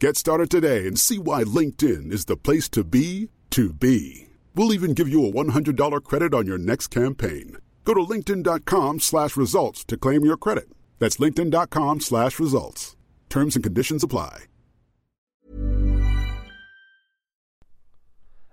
Get 0.00 0.16
started 0.16 0.48
today 0.48 0.86
and 0.86 0.96
see 0.96 1.18
why 1.18 1.42
LinkedIn 1.42 2.12
is 2.12 2.26
the 2.26 2.36
place 2.36 2.68
to 2.68 2.84
be 2.84 3.30
to 3.50 3.72
be. 3.72 4.28
We'll 4.54 4.72
even 4.72 4.94
give 4.94 5.08
you 5.08 5.26
a 5.26 5.32
$100 5.32 6.04
credit 6.04 6.32
on 6.32 6.46
your 6.46 6.56
next 6.56 6.88
campaign. 6.88 7.56
Go 7.84 7.94
to 7.94 8.00
linkedin.com 8.02 9.00
slash 9.00 9.36
results 9.36 9.84
to 9.86 9.96
claim 9.96 10.24
your 10.24 10.36
credit. 10.36 10.68
That's 11.00 11.16
linkedin.com 11.16 11.98
slash 11.98 12.38
results. 12.38 12.94
Terms 13.28 13.56
and 13.56 13.64
conditions 13.64 14.04
apply. 14.04 14.44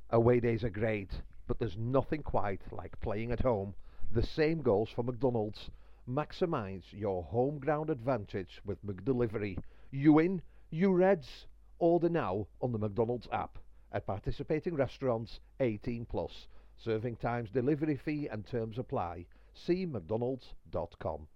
Away 0.09 0.39
days 0.39 0.63
are 0.63 0.69
great, 0.71 1.11
but 1.47 1.59
there's 1.59 1.77
nothing 1.77 2.23
quite 2.23 2.61
like 2.71 2.99
playing 3.01 3.31
at 3.31 3.41
home. 3.41 3.75
The 4.11 4.25
same 4.25 4.63
goes 4.63 4.89
for 4.89 5.03
McDonald's. 5.03 5.69
Maximize 6.09 6.85
your 6.91 7.21
home 7.21 7.59
ground 7.59 7.91
advantage 7.91 8.61
with 8.65 8.83
McDelivery. 8.83 9.59
You 9.91 10.13
win, 10.13 10.41
you 10.75 10.91
Reds. 10.91 11.45
Order 11.79 12.09
now 12.09 12.47
on 12.61 12.71
the 12.71 12.77
McDonald's 12.77 13.27
app. 13.31 13.57
At 13.91 14.05
participating 14.05 14.75
restaurants, 14.75 15.39
18 15.59 16.05
plus. 16.05 16.47
Serving 16.77 17.15
times, 17.17 17.49
delivery 17.49 17.95
fee 17.95 18.27
and 18.27 18.45
terms 18.45 18.77
apply. 18.77 19.25
See 19.53 19.85
mcdonalds.com. 19.85 21.27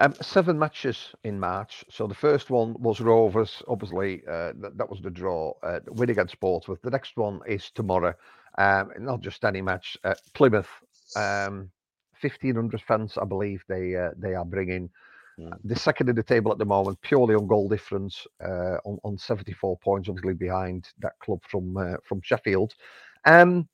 Um, 0.00 0.14
seven 0.22 0.56
matches 0.56 1.12
in 1.24 1.40
March. 1.40 1.84
So 1.90 2.06
the 2.06 2.14
first 2.14 2.50
one 2.50 2.76
was 2.78 3.00
Rovers. 3.00 3.62
Obviously, 3.66 4.22
uh, 4.28 4.52
th- 4.52 4.74
that 4.76 4.88
was 4.88 5.00
the 5.00 5.10
draw. 5.10 5.54
Uh, 5.60 5.80
win 5.88 6.10
against 6.10 6.38
Portsmouth. 6.38 6.80
The 6.82 6.90
next 6.90 7.16
one 7.16 7.40
is 7.48 7.70
tomorrow. 7.70 8.14
Um, 8.56 8.92
not 9.00 9.20
just 9.20 9.44
any 9.44 9.60
match. 9.60 9.96
Uh, 10.04 10.14
Plymouth. 10.34 10.68
Um, 11.16 11.70
1500 12.20 12.80
fans, 12.82 13.18
I 13.20 13.24
believe 13.24 13.64
they 13.68 13.96
uh, 13.96 14.10
they 14.16 14.34
are 14.34 14.44
bringing. 14.44 14.90
Mm. 15.38 15.58
The 15.64 15.76
second 15.76 16.08
in 16.08 16.16
the 16.16 16.22
table 16.22 16.50
at 16.52 16.58
the 16.58 16.64
moment, 16.64 17.00
purely 17.02 17.34
on 17.34 17.46
goal 17.46 17.68
difference, 17.68 18.26
uh, 18.44 18.78
on, 18.84 18.98
on 19.04 19.18
74 19.18 19.78
points, 19.78 20.08
obviously 20.08 20.34
behind 20.34 20.88
that 20.98 21.18
club 21.20 21.40
from 21.48 21.76
uh, 21.76 21.96
from 22.04 22.20
Sheffield. 22.22 22.74
Um, 23.24 23.68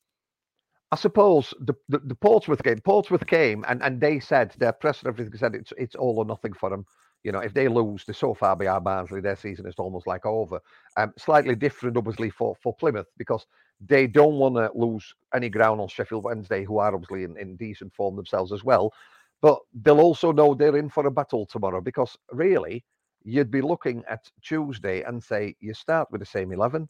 I 0.93 0.97
suppose 0.97 1.53
the, 1.61 1.75
the, 1.89 1.99
the 1.99 2.15
Portsmouth 2.15 2.63
game, 2.63 2.81
Portsmouth 2.81 3.27
came 3.27 3.65
and, 3.67 3.83
and 3.83 4.01
they 4.01 4.21
said 4.21 4.55
their 4.59 4.73
press 4.73 5.01
and 5.01 5.09
everything 5.09 5.37
said 5.37 5.55
it's 5.55 5.73
it's 5.77 5.95
all 5.97 6.19
or 6.19 6.25
nothing 6.25 6.53
for 6.53 6.71
them. 6.71 6.87
You 7.25 7.33
know, 7.33 7.39
if 7.41 7.55
they 7.55 7.69
lose, 7.69 8.05
they're 8.05 8.15
so 8.15 8.35
far 8.35 8.55
behind 8.55 8.85
Barnsley, 8.85 9.23
their 9.23 9.37
season 9.37 9.67
is 9.67 9.75
almost 9.79 10.07
like 10.07 10.27
over. 10.27 10.61
Um, 10.99 11.15
slightly 11.19 11.55
different, 11.55 11.97
obviously, 11.97 12.29
for, 12.29 12.55
for 12.63 12.75
Plymouth 12.75 13.07
because 13.17 13.47
they 13.81 14.07
don't 14.07 14.35
want 14.35 14.57
to 14.57 14.71
lose 14.75 15.15
any 15.35 15.49
ground 15.49 15.81
on 15.81 15.89
Sheffield 15.89 16.23
Wednesday, 16.25 16.65
who 16.65 16.79
are 16.79 16.95
obviously 16.95 17.25
in, 17.25 17.39
in 17.39 17.57
decent 17.57 17.95
form 17.95 18.15
themselves 18.15 18.53
as 18.53 18.63
well. 18.63 18.93
But 19.43 19.59
they'll 19.75 20.01
also 20.01 20.33
know 20.33 20.55
they're 20.55 20.77
in 20.77 20.89
for 20.91 21.07
a 21.07 21.11
battle 21.11 21.47
tomorrow 21.47 21.81
because 21.81 22.17
really, 22.33 22.85
you'd 23.25 23.51
be 23.51 23.63
looking 23.63 24.03
at 24.09 24.31
Tuesday 24.43 25.03
and 25.03 25.23
say 25.23 25.55
you 25.61 25.75
start 25.75 26.09
with 26.11 26.21
the 26.21 26.27
same 26.27 26.53
11, 26.53 26.89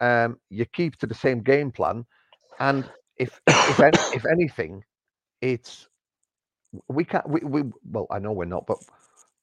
um, 0.00 0.38
you 0.50 0.64
keep 0.66 0.96
to 0.96 1.06
the 1.06 1.14
same 1.14 1.40
game 1.42 1.70
plan, 1.70 2.04
and 2.60 2.90
if 3.16 3.40
if, 3.68 3.80
any, 3.80 3.98
if 4.12 4.24
anything, 4.26 4.84
it's 5.40 5.88
we 6.88 7.04
can't 7.04 7.28
we, 7.28 7.40
we 7.40 7.62
well 7.90 8.06
I 8.10 8.18
know 8.18 8.32
we're 8.32 8.44
not, 8.44 8.66
but 8.66 8.78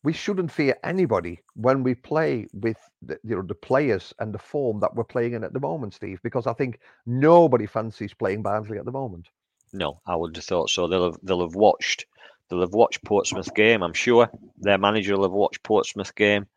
we 0.04 0.13
shouldn't 0.13 0.52
fear 0.52 0.78
anybody 0.84 1.41
when 1.56 1.84
we 1.84 1.95
play 1.95 2.48
with 2.54 2.78
the, 3.02 3.17
you 3.24 3.36
know 3.36 3.41
the 3.41 3.56
players 3.56 4.13
and 4.19 4.34
the 4.34 4.39
form 4.39 4.80
that 4.80 4.95
we're 4.95 5.04
playing 5.04 5.34
in 5.34 5.43
at 5.43 5.54
the 5.54 5.60
moment, 5.60 5.93
Steve. 5.93 6.19
Because 6.24 6.48
I 6.48 6.54
think 6.54 6.80
nobody 7.06 7.65
fancies 7.65 8.13
playing 8.13 8.43
Barnsley 8.43 8.78
at 8.78 8.86
the 8.86 8.91
moment. 8.91 9.30
No, 9.76 10.02
I 10.08 10.16
would 10.16 10.36
have 10.36 10.46
thought 10.46 10.70
so. 10.70 10.88
They'll 10.88 11.12
have 11.12 11.20
they'll 11.22 11.42
have 11.42 11.56
watched 11.56 12.06
they'll 12.50 12.62
have 12.62 12.74
watched 12.74 13.04
Portsmouth 13.04 13.54
game. 13.54 13.84
I'm 13.84 13.94
sure 13.94 14.30
their 14.58 14.78
manager 14.78 15.16
will 15.16 15.24
have 15.24 15.32
watched 15.32 15.64
Portsmouth 15.64 16.16
game, 16.16 16.48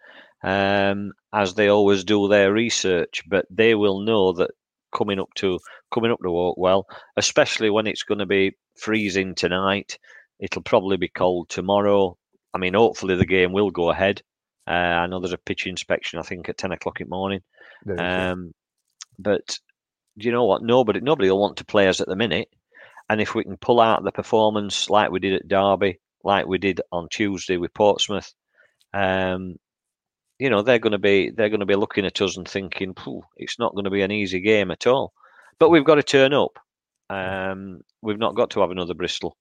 um, 0.42 1.12
as 1.32 1.54
they 1.54 1.68
always 1.68 2.04
do 2.04 2.28
their 2.28 2.52
research. 2.52 3.22
But 3.28 3.46
they 3.50 3.74
will 3.74 4.00
know 4.00 4.32
that 4.34 4.52
coming 4.94 5.18
up 5.18 5.30
to 5.36 5.58
coming 5.92 6.12
up 6.12 6.20
to 6.20 6.28
Oakwell, 6.28 6.84
especially 7.16 7.70
when 7.70 7.86
it's 7.86 8.04
going 8.04 8.20
to 8.20 8.26
be 8.26 8.56
freezing 8.76 9.34
tonight. 9.34 9.98
It'll 10.38 10.62
probably 10.62 10.96
be 10.96 11.08
cold 11.08 11.48
tomorrow. 11.48 12.16
I 12.54 12.58
mean, 12.58 12.74
hopefully 12.74 13.16
the 13.16 13.26
game 13.26 13.52
will 13.52 13.70
go 13.70 13.90
ahead. 13.90 14.22
Uh, 14.66 14.70
I 14.70 15.06
know 15.06 15.18
there's 15.18 15.32
a 15.32 15.38
pitch 15.38 15.66
inspection, 15.66 16.18
I 16.18 16.22
think, 16.22 16.48
at 16.48 16.58
ten 16.58 16.72
o'clock 16.72 17.00
in 17.00 17.08
the 17.08 17.16
morning. 17.16 17.40
There 17.84 17.96
is, 17.96 18.00
yeah. 18.00 18.30
Um, 18.30 18.54
but 19.18 19.58
do 20.16 20.26
you 20.26 20.32
know 20.32 20.44
what? 20.44 20.62
Nobody, 20.62 21.00
nobody 21.00 21.30
will 21.30 21.40
want 21.40 21.56
to 21.56 21.64
play 21.64 21.88
us 21.88 22.00
at 22.00 22.06
the 22.06 22.16
minute. 22.16 22.48
And 23.08 23.20
if 23.20 23.34
we 23.34 23.44
can 23.44 23.56
pull 23.56 23.80
out 23.80 24.04
the 24.04 24.12
performance 24.12 24.90
like 24.90 25.10
we 25.10 25.20
did 25.20 25.34
at 25.34 25.48
Derby, 25.48 25.98
like 26.24 26.46
we 26.46 26.58
did 26.58 26.80
on 26.92 27.08
Tuesday 27.10 27.56
with 27.56 27.72
Portsmouth, 27.74 28.32
um, 28.92 29.56
you 30.38 30.50
know 30.50 30.62
they're 30.62 30.78
going 30.78 30.92
to 30.92 30.98
be 30.98 31.30
they're 31.30 31.48
going 31.48 31.60
to 31.60 31.66
be 31.66 31.74
looking 31.74 32.06
at 32.06 32.20
us 32.20 32.36
and 32.36 32.46
thinking, 32.46 32.94
it's 33.36 33.58
not 33.58 33.74
going 33.74 33.84
to 33.84 33.90
be 33.90 34.02
an 34.02 34.12
easy 34.12 34.40
game 34.40 34.70
at 34.70 34.86
all. 34.86 35.12
But 35.58 35.70
we've 35.70 35.84
got 35.84 35.96
to 35.96 36.02
turn 36.02 36.32
up. 36.32 36.58
Um, 37.10 37.80
we've 38.02 38.18
not 38.18 38.36
got 38.36 38.50
to 38.50 38.60
have 38.60 38.70
another 38.70 38.94
Bristol. 38.94 39.36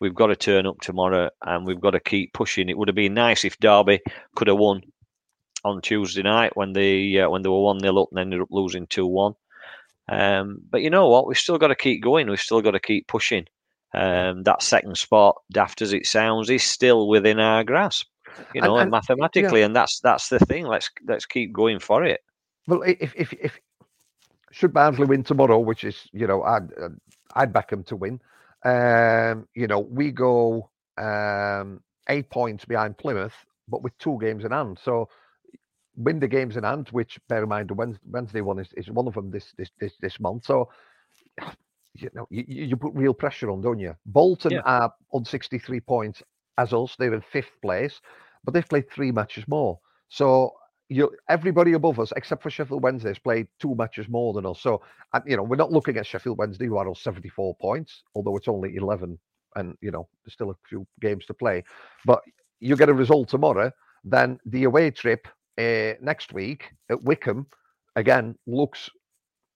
We've 0.00 0.14
got 0.14 0.26
to 0.28 0.36
turn 0.36 0.66
up 0.66 0.80
tomorrow, 0.80 1.30
and 1.44 1.66
we've 1.66 1.80
got 1.80 1.92
to 1.92 2.00
keep 2.00 2.32
pushing. 2.32 2.68
It 2.68 2.76
would 2.76 2.88
have 2.88 2.96
been 2.96 3.14
nice 3.14 3.44
if 3.44 3.58
Derby 3.58 4.00
could 4.34 4.48
have 4.48 4.56
won 4.56 4.82
on 5.64 5.80
Tuesday 5.80 6.22
night 6.22 6.56
when 6.56 6.72
they 6.72 7.18
uh, 7.18 7.30
when 7.30 7.42
they 7.42 7.48
were 7.48 7.62
one 7.62 7.80
0 7.80 7.96
up 8.02 8.08
and 8.10 8.18
ended 8.18 8.40
up 8.40 8.48
losing 8.50 8.86
two 8.86 9.06
one. 9.06 9.34
Um, 10.08 10.58
but 10.70 10.82
you 10.82 10.90
know 10.90 11.08
what? 11.08 11.26
We've 11.26 11.38
still 11.38 11.58
got 11.58 11.68
to 11.68 11.74
keep 11.74 12.02
going. 12.02 12.28
We've 12.28 12.40
still 12.40 12.60
got 12.60 12.72
to 12.72 12.80
keep 12.80 13.08
pushing. 13.08 13.46
Um, 13.94 14.42
that 14.42 14.62
second 14.62 14.98
spot, 14.98 15.36
daft 15.52 15.80
as 15.80 15.92
it 15.92 16.06
sounds, 16.06 16.50
is 16.50 16.64
still 16.64 17.08
within 17.08 17.38
our 17.38 17.64
grasp. 17.64 18.06
You 18.52 18.60
know, 18.60 18.76
and- 18.78 18.90
mathematically, 18.90 19.62
and 19.62 19.74
that's 19.74 20.00
that's 20.00 20.28
the 20.28 20.40
thing. 20.40 20.66
Let's 20.66 20.90
let's 21.06 21.26
keep 21.26 21.52
going 21.52 21.78
for 21.78 22.04
it. 22.04 22.20
Well, 22.66 22.82
if 22.82 23.14
if 23.14 23.32
if 23.34 23.60
should 24.50 24.72
Barnsley 24.72 25.06
win 25.06 25.22
tomorrow, 25.22 25.58
which 25.58 25.84
is 25.84 26.08
you 26.12 26.26
know 26.26 26.42
I'd 26.42 26.72
uh, 26.80 26.88
I'd 27.34 27.52
back 27.52 27.70
them 27.70 27.84
to 27.84 27.96
win. 27.96 28.20
Um, 28.64 29.46
you 29.54 29.66
know 29.66 29.80
we 29.80 30.10
go 30.10 30.70
um, 30.98 31.80
eight 32.08 32.30
points 32.30 32.64
behind 32.64 32.98
Plymouth, 32.98 33.34
but 33.68 33.82
with 33.82 33.96
two 33.98 34.18
games 34.20 34.44
in 34.44 34.50
hand. 34.50 34.78
So 34.82 35.08
win 35.96 36.20
the 36.20 36.28
games 36.28 36.56
in 36.56 36.64
hand, 36.64 36.88
which 36.90 37.18
bear 37.28 37.42
in 37.42 37.48
mind 37.48 37.70
the 37.70 37.74
Wednesday 38.10 38.40
one 38.42 38.58
is, 38.58 38.68
is 38.76 38.90
one 38.90 39.08
of 39.08 39.14
them 39.14 39.30
this 39.30 39.52
this 39.58 39.70
this, 39.80 39.94
this 40.00 40.20
month. 40.20 40.46
So 40.46 40.68
you 41.94 42.10
know 42.14 42.26
you, 42.30 42.44
you 42.48 42.76
put 42.76 42.94
real 42.94 43.14
pressure 43.14 43.50
on, 43.50 43.62
don't 43.62 43.78
you? 43.80 43.96
Bolton 44.06 44.52
Yeah. 44.54 44.62
are 44.64 44.92
on 45.12 45.24
sixty 45.24 45.58
three 45.58 45.80
points 45.80 46.22
as 46.58 46.72
us. 46.72 46.96
They're 46.98 47.14
in 47.14 47.22
fifth 47.22 47.60
place, 47.62 48.00
but 48.44 48.54
they've 48.54 48.68
played 48.68 48.90
three 48.90 49.12
matches 49.12 49.46
more. 49.48 49.78
So 50.08 50.54
you 50.88 51.10
everybody 51.28 51.74
above 51.74 52.00
us, 52.00 52.12
except 52.16 52.42
for 52.42 52.50
Sheffield 52.50 52.82
Wednesday, 52.82 53.10
has 53.10 53.18
played 53.18 53.48
two 53.60 53.74
matches 53.76 54.08
more 54.08 54.34
than 54.34 54.46
us. 54.46 54.60
So 54.60 54.82
and, 55.14 55.24
you 55.26 55.36
know 55.36 55.44
we're 55.44 55.56
not 55.56 55.72
looking 55.72 55.96
at 55.98 56.06
Sheffield 56.06 56.38
Wednesday 56.38 56.66
who 56.66 56.78
are 56.78 56.88
on 56.88 56.94
seventy 56.96 57.28
four 57.30 57.56
points, 57.56 58.04
although 58.14 58.36
it's 58.36 58.48
only 58.48 58.76
eleven, 58.76 59.18
and 59.56 59.76
you 59.82 59.90
know 59.90 60.08
there's 60.24 60.34
still 60.34 60.50
a 60.50 60.56
few 60.68 60.86
games 61.00 61.26
to 61.26 61.34
play. 61.34 61.64
But 62.04 62.22
you 62.60 62.76
get 62.76 62.90
a 62.90 62.94
result 62.94 63.28
tomorrow, 63.28 63.72
then 64.04 64.38
the 64.46 64.64
away 64.64 64.90
trip 64.90 65.28
uh, 65.58 65.94
next 66.02 66.32
week 66.32 66.72
at 66.90 67.02
Wycombe 67.02 67.46
again 67.96 68.36
looks 68.46 68.90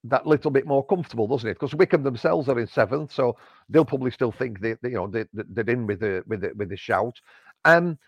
that 0.04 0.26
little 0.26 0.50
bit 0.50 0.66
more 0.66 0.84
comfortable, 0.86 1.26
doesn't 1.28 1.48
it? 1.48 1.54
Because 1.54 1.74
Wycombe 1.74 2.04
themselves 2.04 2.48
are 2.48 2.58
in 2.58 2.66
seventh, 2.66 3.12
so 3.12 3.36
they'll 3.68 3.84
probably 3.84 4.10
still 4.10 4.32
think 4.32 4.60
they, 4.60 4.74
they- 4.82 4.90
you 4.90 4.96
know 4.96 5.08
they, 5.08 5.26
they're 5.32 5.68
in 5.70 5.86
with 5.86 6.00
the 6.00 6.22
with 6.26 6.40
the 6.42 6.52
with 6.56 6.68
the 6.70 6.76
shout. 6.76 7.16
Um, 7.64 7.98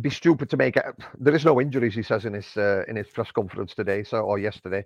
be 0.00 0.10
stupid 0.10 0.50
to 0.50 0.56
make 0.58 0.76
it. 0.76 0.84
There 1.18 1.34
is 1.34 1.44
no 1.44 1.60
injuries, 1.60 1.94
he 1.94 2.02
says 2.02 2.24
in 2.26 2.34
his 2.34 2.56
uh, 2.56 2.84
in 2.88 2.96
his 2.96 3.08
press 3.08 3.30
conference 3.32 3.74
today, 3.74 4.04
so 4.04 4.18
or 4.20 4.38
yesterday. 4.38 4.84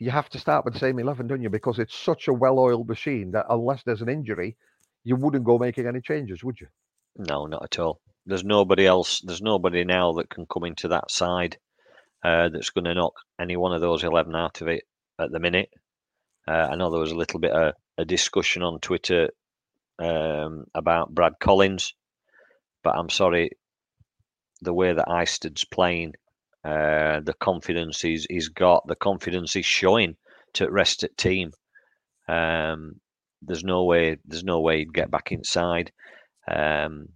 You 0.00 0.10
have 0.12 0.28
to 0.30 0.38
start 0.40 0.64
with 0.64 0.74
the 0.74 0.80
same 0.80 0.98
eleven, 0.98 1.28
don't 1.28 1.42
you? 1.42 1.50
Because 1.50 1.78
it's 1.78 1.94
such 1.96 2.28
a 2.28 2.32
well-oiled 2.34 2.88
machine 2.88 3.32
that 3.32 3.46
unless 3.50 3.82
there's 3.84 4.02
an 4.02 4.10
injury, 4.10 4.56
you 5.04 5.16
wouldn't 5.16 5.44
go 5.44 5.58
making 5.58 5.86
any 5.88 6.00
changes, 6.02 6.44
would 6.44 6.60
you? 6.60 6.68
No, 7.16 7.46
not 7.46 7.64
at 7.64 7.78
all. 7.78 8.00
There's 8.26 8.44
nobody 8.44 8.86
else. 8.86 9.20
There's 9.20 9.42
nobody 9.42 9.84
now 9.84 10.12
that 10.12 10.30
can 10.30 10.46
come 10.46 10.64
into 10.64 10.88
that 10.88 11.10
side 11.10 11.56
uh, 12.24 12.48
that's 12.50 12.70
going 12.70 12.84
to 12.84 12.94
knock 12.94 13.14
any 13.40 13.56
one 13.56 13.72
of 13.72 13.80
those 13.80 14.04
eleven 14.04 14.36
out 14.36 14.60
of 14.60 14.68
it 14.68 14.84
at 15.18 15.32
the 15.32 15.40
minute. 15.40 15.70
Uh, 16.46 16.68
I 16.70 16.76
know 16.76 16.90
there 16.90 17.00
was 17.00 17.12
a 17.12 17.16
little 17.16 17.40
bit 17.40 17.52
of 17.52 17.74
a 17.98 18.04
discussion 18.04 18.62
on 18.62 18.80
Twitter 18.80 19.30
um, 19.98 20.64
about 20.74 21.14
Brad 21.14 21.34
Collins, 21.40 21.94
but 22.82 22.94
I'm 22.96 23.10
sorry, 23.10 23.50
the 24.60 24.72
way 24.72 24.92
that 24.92 25.08
Isted's 25.08 25.64
playing, 25.64 26.14
uh, 26.64 27.20
the 27.20 27.34
confidence 27.38 28.00
he's, 28.00 28.26
he's 28.28 28.48
got, 28.48 28.86
the 28.86 28.96
confidence 28.96 29.52
he's 29.52 29.66
showing 29.66 30.16
to 30.54 30.70
rest 30.70 31.02
at 31.02 31.16
team. 31.16 31.52
Um, 32.28 33.00
there's 33.40 33.64
no 33.64 33.84
way, 33.84 34.18
there's 34.24 34.44
no 34.44 34.60
way 34.60 34.78
he'd 34.78 34.94
get 34.94 35.10
back 35.10 35.32
inside. 35.32 35.92
Um, 36.50 37.08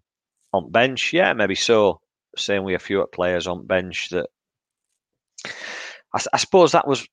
on 0.53 0.71
bench, 0.71 1.13
yeah, 1.13 1.33
maybe 1.33 1.55
so. 1.55 2.01
Same 2.37 2.65
with 2.65 2.77
a 2.77 2.79
few 2.79 3.05
players 3.13 3.47
on 3.47 3.67
bench 3.67 4.11
that. 4.11 4.29
I, 6.15 6.21
I 6.33 6.37
suppose 6.37 6.73
that 6.73 6.89
was. 6.89 7.07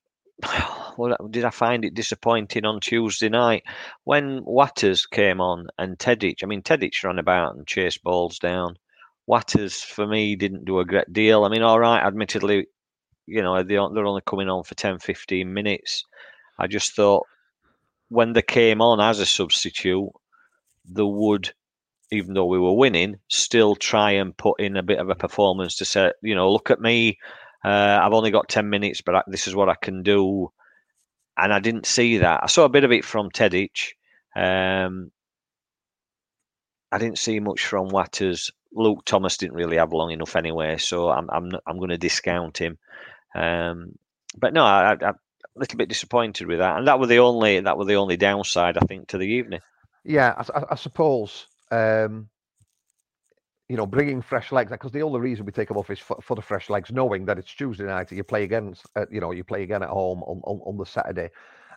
Well, 0.95 1.17
did 1.27 1.43
I 1.43 1.49
find 1.49 1.83
it 1.85 1.95
disappointing 1.95 2.65
on 2.65 2.79
Tuesday 2.79 3.27
night 3.27 3.63
when 4.03 4.43
Watters 4.45 5.07
came 5.07 5.41
on 5.41 5.65
and 5.79 5.97
Tedic? 5.97 6.43
I 6.43 6.45
mean, 6.45 6.61
Tedic 6.61 7.03
ran 7.03 7.17
about 7.17 7.55
and 7.55 7.65
chased 7.65 8.03
balls 8.03 8.37
down. 8.37 8.77
Watters, 9.25 9.81
for 9.81 10.05
me, 10.05 10.35
didn't 10.35 10.65
do 10.65 10.77
a 10.77 10.85
great 10.85 11.11
deal. 11.11 11.45
I 11.45 11.49
mean, 11.49 11.63
all 11.63 11.79
right, 11.79 12.05
admittedly, 12.05 12.67
you 13.25 13.41
know, 13.41 13.63
they're 13.63 13.79
only 13.79 14.21
coming 14.23 14.49
on 14.49 14.63
for 14.63 14.75
10, 14.75 14.99
15 14.99 15.51
minutes. 15.51 16.05
I 16.59 16.67
just 16.67 16.95
thought 16.95 17.25
when 18.09 18.33
they 18.33 18.43
came 18.43 18.81
on 18.81 18.99
as 18.99 19.19
a 19.19 19.25
substitute, 19.25 20.09
they 20.85 21.03
would, 21.03 21.53
even 22.11 22.33
though 22.33 22.45
we 22.45 22.59
were 22.59 22.73
winning, 22.73 23.19
still 23.27 23.75
try 23.75 24.11
and 24.11 24.35
put 24.37 24.59
in 24.59 24.77
a 24.77 24.83
bit 24.83 24.99
of 24.99 25.09
a 25.09 25.15
performance 25.15 25.75
to 25.77 25.85
say, 25.85 26.11
you 26.21 26.35
know, 26.35 26.51
look 26.51 26.69
at 26.69 26.81
me. 26.81 27.17
Uh, 27.63 27.99
I've 28.01 28.13
only 28.13 28.31
got 28.31 28.49
10 28.49 28.69
minutes, 28.69 29.01
but 29.01 29.15
I, 29.15 29.23
this 29.27 29.47
is 29.47 29.55
what 29.55 29.69
I 29.69 29.75
can 29.75 30.03
do. 30.03 30.51
And 31.37 31.53
I 31.53 31.59
didn't 31.59 31.85
see 31.85 32.17
that. 32.17 32.41
I 32.43 32.47
saw 32.47 32.65
a 32.65 32.69
bit 32.69 32.83
of 32.83 32.91
it 32.91 33.05
from 33.05 33.31
Tedic. 33.31 33.93
Um, 34.35 35.11
I 36.91 36.99
didn't 36.99 37.17
see 37.17 37.39
much 37.39 37.65
from 37.65 37.89
Watters. 37.89 38.51
Luke 38.71 39.03
Thomas 39.05 39.37
didn't 39.37 39.55
really 39.55 39.77
have 39.77 39.93
long 39.93 40.11
enough 40.11 40.35
anyway, 40.35 40.77
so 40.77 41.09
I'm 41.09 41.29
I'm 41.31 41.51
I'm 41.65 41.77
going 41.77 41.89
to 41.89 41.97
discount 41.97 42.57
him. 42.57 42.77
Um, 43.35 43.97
but 44.37 44.53
no, 44.53 44.63
I, 44.63 44.91
am 44.93 44.99
a 45.01 45.15
little 45.55 45.77
bit 45.77 45.89
disappointed 45.89 46.47
with 46.47 46.59
that, 46.59 46.77
and 46.77 46.87
that 46.87 46.99
were 46.99 47.07
the 47.07 47.19
only 47.19 47.59
that 47.59 47.77
was 47.77 47.87
the 47.87 47.95
only 47.95 48.17
downside 48.17 48.77
I 48.77 48.81
think 48.81 49.07
to 49.09 49.17
the 49.17 49.27
evening. 49.27 49.61
Yeah, 50.03 50.33
I, 50.37 50.63
I 50.71 50.75
suppose 50.75 51.47
um, 51.73 52.29
you 53.69 53.77
know 53.77 53.85
bringing 53.85 54.21
fresh 54.21 54.51
legs 54.51 54.71
because 54.71 54.91
the 54.91 55.01
only 55.01 55.19
reason 55.19 55.45
we 55.45 55.51
take 55.51 55.67
them 55.67 55.77
off 55.77 55.89
is 55.89 55.99
for, 55.99 56.17
for, 56.21 56.35
the 56.35 56.41
fresh 56.41 56.69
legs, 56.69 56.91
knowing 56.91 57.25
that 57.25 57.39
it's 57.39 57.53
Tuesday 57.53 57.85
night, 57.85 58.11
you 58.11 58.23
play 58.23 58.43
against, 58.43 58.85
uh, 58.95 59.05
you 59.09 59.19
know, 59.19 59.31
you 59.31 59.43
play 59.43 59.63
again 59.63 59.83
at 59.83 59.89
home 59.89 60.21
on, 60.23 60.41
on, 60.43 60.59
on 60.65 60.77
the 60.77 60.85
Saturday. 60.85 61.29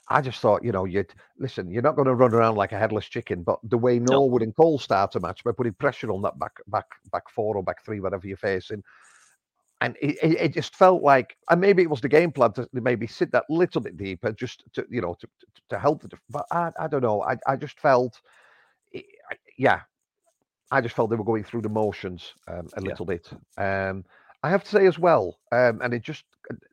I 0.08 0.20
just 0.20 0.40
thought, 0.40 0.64
you 0.64 0.72
know, 0.72 0.84
you'd 0.84 1.12
listen, 1.38 1.70
you're 1.70 1.82
not 1.82 1.96
going 1.96 2.06
to 2.06 2.14
run 2.14 2.32
around 2.32 2.54
like 2.56 2.72
a 2.72 2.78
headless 2.78 3.06
chicken, 3.06 3.42
but 3.42 3.58
the 3.64 3.78
way 3.78 3.98
Norwood 3.98 4.42
no. 4.42 4.44
and 4.44 4.56
Cole 4.56 4.78
start 4.78 5.16
a 5.16 5.20
match 5.20 5.42
by 5.42 5.52
putting 5.52 5.72
pressure 5.74 6.12
on 6.12 6.22
that 6.22 6.38
back 6.38 6.52
back 6.68 6.86
back 7.10 7.28
four 7.28 7.56
or 7.56 7.62
back 7.62 7.84
three, 7.84 8.00
whatever 8.00 8.26
you're 8.26 8.36
facing. 8.36 8.84
And 9.80 9.96
it, 10.00 10.16
it, 10.22 10.40
it 10.40 10.54
just 10.54 10.74
felt 10.74 11.02
like, 11.02 11.36
and 11.50 11.60
maybe 11.60 11.82
it 11.82 11.90
was 11.90 12.00
the 12.00 12.08
game 12.08 12.32
plan 12.32 12.52
to 12.52 12.68
maybe 12.72 13.06
sit 13.06 13.32
that 13.32 13.44
little 13.50 13.80
bit 13.80 13.96
deeper, 13.96 14.32
just 14.32 14.62
to 14.74 14.86
you 14.88 15.00
know 15.00 15.14
to 15.20 15.26
to, 15.26 15.62
to 15.70 15.78
help 15.78 16.02
the. 16.02 16.10
But 16.30 16.46
I, 16.50 16.70
I 16.78 16.86
don't 16.86 17.02
know. 17.02 17.22
I, 17.22 17.36
I 17.46 17.56
just 17.56 17.80
felt, 17.80 18.20
yeah, 19.58 19.80
I 20.70 20.80
just 20.80 20.94
felt 20.94 21.10
they 21.10 21.16
were 21.16 21.24
going 21.24 21.44
through 21.44 21.62
the 21.62 21.68
motions 21.68 22.32
um, 22.48 22.68
a 22.76 22.80
little 22.80 23.06
yeah. 23.08 23.16
bit. 23.16 23.30
Um, 23.56 24.04
I 24.42 24.50
have 24.50 24.64
to 24.64 24.70
say 24.70 24.86
as 24.86 24.98
well, 24.98 25.38
um, 25.52 25.80
and 25.82 25.94
it 25.94 26.02
just 26.02 26.24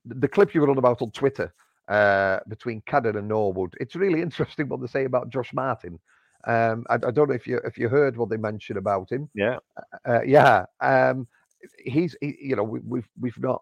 the 0.06 0.28
clip 0.28 0.54
you 0.54 0.62
were 0.62 0.70
on 0.70 0.78
about 0.78 1.02
on 1.02 1.12
Twitter 1.12 1.54
uh, 1.88 2.40
between 2.48 2.82
Cadden 2.82 3.18
and 3.18 3.28
Norwood. 3.28 3.76
It's 3.80 3.96
really 3.96 4.22
interesting 4.28 4.70
what 4.70 4.82
they 4.82 4.88
say 4.88 5.06
about 5.06 5.30
Josh 5.30 5.54
Martin. 5.54 6.00
Um, 6.46 6.86
I, 6.90 6.96
I, 6.96 7.12
don't 7.12 7.30
know 7.30 7.36
if 7.36 7.48
you 7.48 7.60
if 7.64 7.78
you 7.78 7.88
heard 7.88 8.18
what 8.18 8.30
they 8.30 8.38
mentioned 8.38 8.78
about 8.78 9.12
him. 9.12 9.30
Yeah, 9.34 9.58
uh, 9.78 10.10
uh 10.10 10.22
yeah. 10.26 10.66
Um, 10.82 11.28
he's 11.80 12.18
he, 12.20 12.38
you 12.42 12.56
know 12.56 12.64
we, 12.64 12.80
we've 12.82 13.08
we've 13.20 13.40
not 13.40 13.62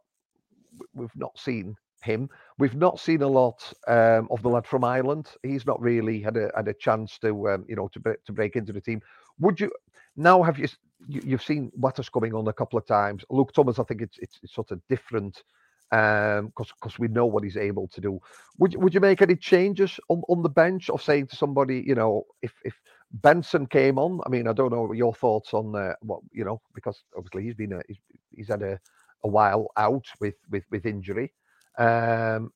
we've 0.93 1.15
not 1.15 1.37
seen 1.37 1.75
him. 2.03 2.29
We've 2.57 2.75
not 2.75 2.99
seen 2.99 3.21
a 3.21 3.27
lot 3.27 3.73
um, 3.87 4.27
of 4.31 4.41
the 4.41 4.49
lad 4.49 4.67
from 4.67 4.83
Ireland. 4.83 5.29
He's 5.43 5.65
not 5.65 5.81
really 5.81 6.21
had 6.21 6.37
a 6.37 6.51
had 6.55 6.67
a 6.67 6.73
chance 6.73 7.17
to 7.19 7.49
um, 7.49 7.65
you 7.67 7.75
know 7.75 7.87
to 7.89 7.99
to 8.25 8.33
break 8.33 8.55
into 8.55 8.73
the 8.73 8.81
team. 8.81 9.01
Would 9.39 9.59
you 9.59 9.71
now 10.15 10.43
have 10.43 10.59
you, 10.59 10.67
you 11.07 11.31
have 11.31 11.43
seen 11.43 11.71
Watters 11.75 12.09
coming 12.09 12.33
on 12.33 12.47
a 12.47 12.53
couple 12.53 12.77
of 12.77 12.85
times? 12.85 13.23
Luke 13.29 13.53
Thomas, 13.53 13.79
I 13.79 13.83
think 13.83 14.01
it's 14.01 14.17
it's, 14.19 14.39
it's 14.43 14.53
sort 14.53 14.71
of 14.71 14.81
different 14.89 15.43
because 15.91 16.39
um, 16.39 16.53
because 16.55 16.97
we 16.99 17.09
know 17.09 17.25
what 17.25 17.43
he's 17.43 17.57
able 17.57 17.87
to 17.89 18.01
do. 18.01 18.19
Would 18.59 18.75
would 18.75 18.93
you 18.93 19.01
make 19.01 19.21
any 19.21 19.35
changes 19.35 19.99
on, 20.07 20.21
on 20.29 20.41
the 20.41 20.49
bench 20.49 20.89
of 20.89 21.01
saying 21.01 21.27
to 21.27 21.35
somebody, 21.35 21.83
you 21.85 21.95
know, 21.95 22.23
if 22.41 22.53
if 22.63 22.75
Benson 23.11 23.67
came 23.67 23.99
on? 23.99 24.21
I 24.25 24.29
mean, 24.29 24.47
I 24.47 24.53
don't 24.53 24.71
know 24.71 24.93
your 24.93 25.13
thoughts 25.13 25.53
on 25.53 25.75
uh, 25.75 25.93
what 26.01 26.21
you 26.31 26.45
know 26.45 26.61
because 26.73 27.03
obviously 27.17 27.43
he's 27.43 27.55
been 27.55 27.73
a, 27.73 27.81
he's, 27.87 27.97
he's 28.35 28.47
had 28.47 28.61
a, 28.61 28.79
a 29.25 29.27
while 29.27 29.67
out 29.77 30.05
with 30.21 30.35
with 30.49 30.63
with 30.71 30.85
injury. 30.85 31.33
Um, 31.77 32.51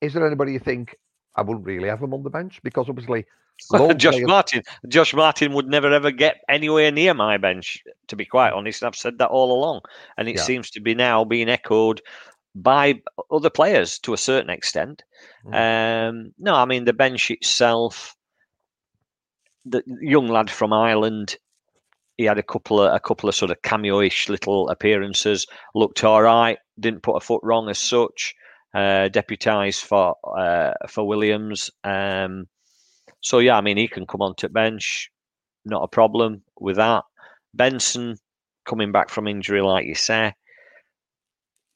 is 0.00 0.14
there 0.14 0.26
anybody 0.26 0.52
you 0.52 0.58
think 0.58 0.96
I 1.36 1.42
wouldn't 1.42 1.66
really 1.66 1.88
have 1.88 2.02
him 2.02 2.14
on 2.14 2.22
the 2.22 2.30
bench 2.30 2.60
because 2.62 2.88
obviously. 2.88 3.24
Josh 3.96 4.14
players... 4.14 4.26
Martin. 4.26 4.62
Josh 4.88 5.14
Martin 5.14 5.52
would 5.52 5.68
never 5.68 5.92
ever 5.92 6.10
get 6.10 6.40
anywhere 6.48 6.90
near 6.90 7.14
my 7.14 7.36
bench, 7.36 7.82
to 8.08 8.16
be 8.16 8.24
quite 8.24 8.52
honest. 8.52 8.82
I've 8.82 8.96
said 8.96 9.18
that 9.18 9.28
all 9.28 9.52
along. 9.52 9.82
And 10.16 10.28
it 10.28 10.36
yeah. 10.36 10.42
seems 10.42 10.70
to 10.70 10.80
be 10.80 10.94
now 10.94 11.24
being 11.24 11.48
echoed 11.48 12.00
by 12.54 13.00
other 13.30 13.50
players 13.50 13.98
to 14.00 14.14
a 14.14 14.18
certain 14.18 14.50
extent. 14.50 15.02
Mm. 15.46 16.08
Um, 16.08 16.32
no, 16.38 16.54
I 16.54 16.64
mean 16.64 16.84
the 16.84 16.92
bench 16.92 17.30
itself. 17.30 18.16
The 19.64 19.82
young 20.00 20.26
lad 20.26 20.50
from 20.50 20.72
Ireland, 20.72 21.36
he 22.16 22.24
had 22.24 22.38
a 22.38 22.42
couple 22.42 22.80
of 22.80 22.92
a 22.92 22.98
couple 23.00 23.28
of 23.28 23.34
sort 23.34 23.50
of 23.50 23.62
cameo-ish 23.62 24.28
little 24.28 24.68
appearances. 24.70 25.46
Looked 25.74 26.02
all 26.02 26.22
right. 26.22 26.58
Didn't 26.80 27.02
put 27.02 27.16
a 27.16 27.20
foot 27.20 27.40
wrong 27.44 27.68
as 27.68 27.78
such. 27.78 28.34
Uh, 28.74 29.10
deputised 29.10 29.82
for 29.82 30.16
uh, 30.38 30.72
for 30.88 31.06
Williams. 31.06 31.70
Um, 31.84 32.46
so 33.20 33.38
yeah, 33.38 33.58
I 33.58 33.60
mean 33.60 33.76
he 33.76 33.86
can 33.86 34.06
come 34.06 34.22
onto 34.22 34.48
the 34.48 34.52
bench, 34.52 35.10
not 35.66 35.82
a 35.82 35.88
problem 35.88 36.42
with 36.58 36.76
that. 36.76 37.04
Benson 37.52 38.16
coming 38.64 38.90
back 38.90 39.10
from 39.10 39.28
injury, 39.28 39.60
like 39.60 39.86
you 39.86 39.94
say, 39.94 40.32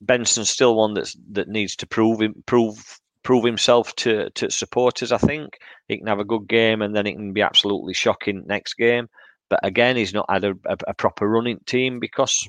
Benson's 0.00 0.50
still 0.50 0.76
one 0.76 0.94
that's 0.94 1.16
that 1.32 1.48
needs 1.48 1.76
to 1.76 1.87
prove 1.87 2.20
prove 2.46 3.00
prove 3.22 3.44
himself 3.44 3.94
to 3.96 4.30
to 4.30 4.50
supporters. 4.50 5.12
I 5.12 5.18
think 5.18 5.59
he 5.88 5.98
can 5.98 6.06
have 6.06 6.20
a 6.20 6.24
good 6.24 6.46
game 6.48 6.82
and 6.82 6.94
then 6.94 7.06
it 7.06 7.14
can 7.14 7.32
be 7.32 7.42
absolutely 7.42 7.94
shocking 7.94 8.44
next 8.46 8.74
game. 8.74 9.09
But 9.48 9.61
again, 9.62 9.96
he's 9.96 10.14
not 10.14 10.30
had 10.30 10.44
a, 10.44 10.54
a, 10.64 10.76
a 10.88 10.94
proper 10.94 11.28
running 11.28 11.61
team 11.66 12.00
because 12.00 12.48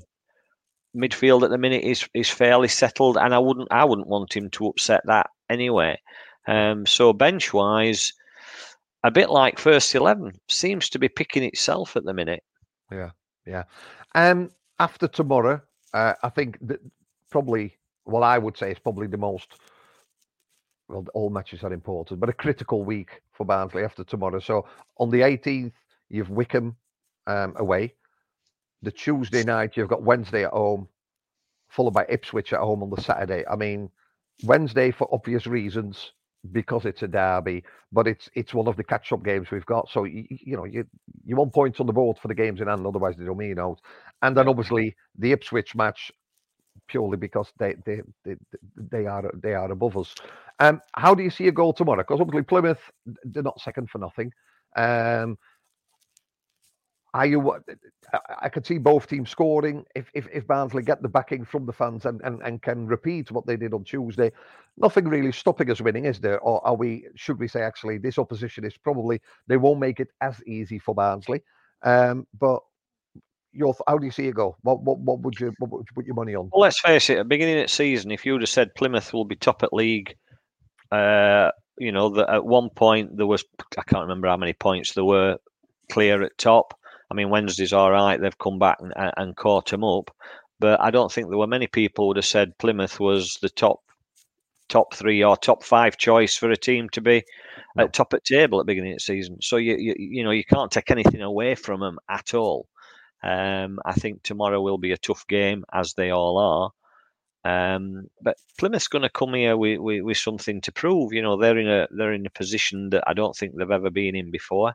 midfield 0.97 1.43
at 1.43 1.49
the 1.49 1.57
minute 1.57 1.83
is 1.83 2.07
is 2.13 2.29
fairly 2.29 2.67
settled, 2.67 3.17
and 3.17 3.33
I 3.33 3.39
wouldn't 3.39 3.67
I 3.71 3.86
wouldn't 3.86 4.07
want 4.07 4.36
him 4.36 4.49
to 4.51 4.67
upset 4.67 5.01
that 5.05 5.29
anyway. 5.49 5.99
Um, 6.47 6.86
so 6.86 7.13
bench 7.13 7.53
wise, 7.53 8.13
a 9.03 9.12
bit 9.12 9.29
like 9.29 9.60
first 9.60 9.93
eleven 9.95 10.33
seems 10.47 10.89
to 10.89 10.99
be 10.99 11.10
picking 11.10 11.43
itself 11.43 11.95
at 11.95 12.03
the 12.03 12.13
minute. 12.13 12.43
Yeah, 12.91 13.12
yeah. 13.45 13.63
Um, 14.15 14.51
after 14.79 15.07
tomorrow, 15.07 15.62
uh, 15.93 16.13
I 16.23 16.29
think 16.29 16.57
that 16.67 16.79
probably 17.29 17.77
what 18.05 18.23
I 18.23 18.38
would 18.38 18.57
say 18.57 18.71
is 18.71 18.79
probably 18.79 19.07
the 19.07 19.17
most 19.17 19.60
well, 20.89 21.05
all 21.13 21.29
matches 21.29 21.63
are 21.63 21.73
important, 21.73 22.19
but 22.19 22.29
a 22.29 22.33
critical 22.33 22.83
week 22.83 23.21
for 23.31 23.45
Barnsley 23.45 23.83
after 23.83 24.03
tomorrow. 24.03 24.39
So 24.39 24.65
on 24.97 25.10
the 25.10 25.21
18th, 25.21 25.73
you've 26.10 26.29
Wycombe 26.29 26.75
um, 27.27 27.53
away. 27.57 27.93
The 28.81 28.91
Tuesday 28.91 29.43
night, 29.43 29.75
you've 29.75 29.89
got 29.89 30.03
Wednesday 30.03 30.45
at 30.45 30.51
home, 30.51 30.87
followed 31.69 31.93
by 31.93 32.05
Ipswich 32.09 32.53
at 32.53 32.59
home 32.59 32.83
on 32.83 32.89
the 32.89 33.01
Saturday. 33.01 33.43
I 33.49 33.55
mean, 33.55 33.89
Wednesday 34.43 34.91
for 34.91 35.07
obvious 35.11 35.47
reasons 35.47 36.11
because 36.51 36.85
it's 36.85 37.03
a 37.03 37.07
derby, 37.07 37.63
but 37.91 38.07
it's 38.07 38.29
it's 38.35 38.53
one 38.53 38.67
of 38.67 38.77
the 38.77 38.83
catch-up 38.83 39.23
games 39.23 39.51
we've 39.51 39.65
got. 39.65 39.89
So 39.89 40.03
you, 40.03 40.25
you 40.29 40.55
know 40.55 40.65
you 40.65 40.85
you 41.25 41.35
want 41.35 41.53
points 41.53 41.79
on 41.79 41.87
the 41.87 41.93
board 41.93 42.17
for 42.19 42.27
the 42.27 42.35
games 42.35 42.61
in 42.61 42.67
hand, 42.67 42.85
otherwise 42.85 43.15
they 43.17 43.25
don't 43.25 43.37
mean 43.37 43.59
out. 43.59 43.79
And 44.21 44.37
then 44.37 44.47
obviously 44.47 44.95
the 45.17 45.31
Ipswich 45.31 45.75
match 45.75 46.11
purely 46.87 47.17
because 47.17 47.51
they 47.57 47.75
they 47.85 48.01
they, 48.23 48.35
they 48.75 49.05
are 49.05 49.31
they 49.41 49.53
are 49.53 49.71
above 49.71 49.97
us. 49.97 50.13
Um, 50.59 50.81
how 50.93 51.13
do 51.13 51.23
you 51.23 51.29
see 51.29 51.47
a 51.47 51.51
goal 51.51 51.73
tomorrow? 51.73 52.03
Because 52.03 52.21
obviously 52.21 52.43
Plymouth 52.43 52.79
they're 53.25 53.43
not 53.43 53.59
second 53.59 53.89
for 53.89 53.97
nothing. 53.97 54.31
Um, 54.75 55.37
are 57.17 57.25
you? 57.25 57.60
I, 58.41 58.47
could 58.49 58.65
see 58.65 58.77
both 58.77 59.08
teams 59.08 59.30
scoring 59.30 59.86
if, 59.95 60.10
if 60.13 60.27
if 60.32 60.45
Barnsley 60.45 60.84
get 60.84 61.01
the 61.01 61.10
backing 61.10 61.43
from 61.43 61.65
the 61.65 61.73
fans 61.73 62.06
and, 62.06 62.21
and, 62.23 62.41
and 62.43 62.62
can 62.62 62.86
repeat 62.86 63.32
what 63.32 63.45
they 63.47 63.58
did 63.58 63.73
on 63.73 63.84
Tuesday. 63.84 64.32
Nothing 64.77 65.08
really 65.08 65.32
stopping 65.32 65.71
us 65.71 65.82
winning, 65.82 66.06
is 66.06 66.19
there? 66.19 66.39
Or 66.39 66.65
are 66.65 66.75
we? 66.75 67.08
Should 67.15 67.39
we 67.39 67.47
say 67.47 67.62
actually 67.62 67.97
this 67.97 68.19
opposition 68.19 68.63
is 68.65 68.77
probably 68.77 69.19
they 69.47 69.58
won't 69.58 69.80
make 69.80 69.99
it 69.99 70.10
as 70.21 70.41
easy 70.45 70.77
for 70.77 70.93
Barnsley. 70.93 71.41
Um, 71.84 72.27
but 72.39 72.62
your 73.51 73.75
how 73.88 73.97
do 73.97 74.06
you 74.06 74.12
see 74.12 74.27
it 74.27 74.36
go? 74.36 74.56
What 74.62 74.82
what 74.84 74.99
what 74.99 75.19
would 75.21 75.39
you 75.39 75.51
what 75.58 75.71
would 75.71 75.88
you 75.89 75.95
put 75.95 76.06
your 76.06 76.15
money 76.15 76.36
on? 76.36 76.49
Well, 76.53 76.62
let's 76.62 76.80
face 76.80 77.10
it. 77.10 77.17
At 77.17 77.23
the 77.23 77.25
beginning 77.25 77.58
of 77.58 77.63
the 77.63 77.73
season, 77.73 78.12
if 78.12 78.27
you 78.27 78.34
would 78.34 78.41
have 78.41 78.49
said 78.49 78.75
Plymouth 78.75 79.12
will 79.12 79.25
be 79.25 79.36
top 79.36 79.63
at 79.63 79.73
league, 79.73 80.15
uh, 80.91 81.49
you 81.80 81.91
know, 81.91 82.10
that 82.10 82.30
at 82.30 82.45
one 82.45 82.69
point 82.69 83.17
there 83.17 83.25
was 83.25 83.43
I 83.75 83.82
can't 83.88 84.03
remember 84.03 84.27
how 84.27 84.38
many 84.38 84.53
points 84.53 84.93
there 84.93 85.03
were 85.03 85.38
clear 85.91 86.21
at 86.21 86.38
top. 86.38 86.77
I 87.10 87.13
mean, 87.13 87.30
Wednesday's 87.30 87.74
all 87.74 87.91
right. 87.91 88.20
They've 88.20 88.38
come 88.38 88.60
back 88.60 88.78
and, 88.80 88.93
and 89.17 89.36
caught 89.36 89.70
them 89.70 89.84
up, 89.84 90.12
but 90.60 90.80
I 90.82 90.91
don't 90.91 91.12
think 91.12 91.30
there 91.30 91.38
were 91.38 91.48
many 91.48 91.67
people 91.67 92.08
would 92.08 92.17
have 92.17 92.26
said 92.26 92.58
Plymouth 92.58 93.00
was 93.00 93.38
the 93.41 93.50
top 93.50 93.82
top 94.70 94.93
three 94.93 95.24
or 95.24 95.38
top 95.38 95.63
five 95.63 95.98
choice 95.98 96.36
for 96.36 96.52
a 96.52 96.58
team 96.58 96.89
to 96.89 97.00
be 97.00 97.24
no. 97.76 97.86
at 97.86 97.93
top 97.93 98.13
at 98.13 98.26
table 98.26 98.60
at 98.60 98.65
the 98.65 98.72
beginning 98.72 98.91
of 98.91 98.98
the 98.98 99.02
season. 99.02 99.38
So 99.41 99.58
you, 99.58 99.78
you 99.78 99.96
you 99.98 100.24
know 100.24 100.32
you 100.32 100.43
can't 100.43 100.72
take 100.72 100.91
anything 100.91 101.22
away 101.22 101.56
from 101.56 101.80
them 101.80 102.00
at 102.10 102.34
all. 102.34 102.67
Um, 103.24 103.80
I 103.86 103.93
think 103.93 104.24
tomorrow 104.24 104.62
will 104.62 104.78
be 104.78 104.91
a 104.91 104.98
tough 104.98 105.26
game, 105.28 105.63
as 105.74 105.93
they 105.93 106.12
all 106.12 106.38
are. 106.38 106.72
Um, 107.43 108.08
but 108.22 108.38
Plymouth's 108.60 108.88
going 108.89 109.04
to 109.04 109.10
come 109.10 109.34
here 109.34 109.56
with, 109.56 109.80
with, 109.80 110.04
with, 110.04 110.17
something 110.17 110.60
to 110.62 110.72
prove. 110.72 111.13
You 111.13 111.22
know, 111.22 111.38
they're 111.38 111.58
in 111.58 111.70
a 111.70 111.88
they're 111.91 112.13
in 112.13 112.26
a 112.26 112.32
position 112.32 112.89
that 112.89 113.04
I 113.08 113.13
don't 113.13 113.36
think 113.36 113.56
they've 113.56 113.72
ever 113.72 113.89
been 113.89 114.15
in 114.15 114.32
before. 114.32 114.74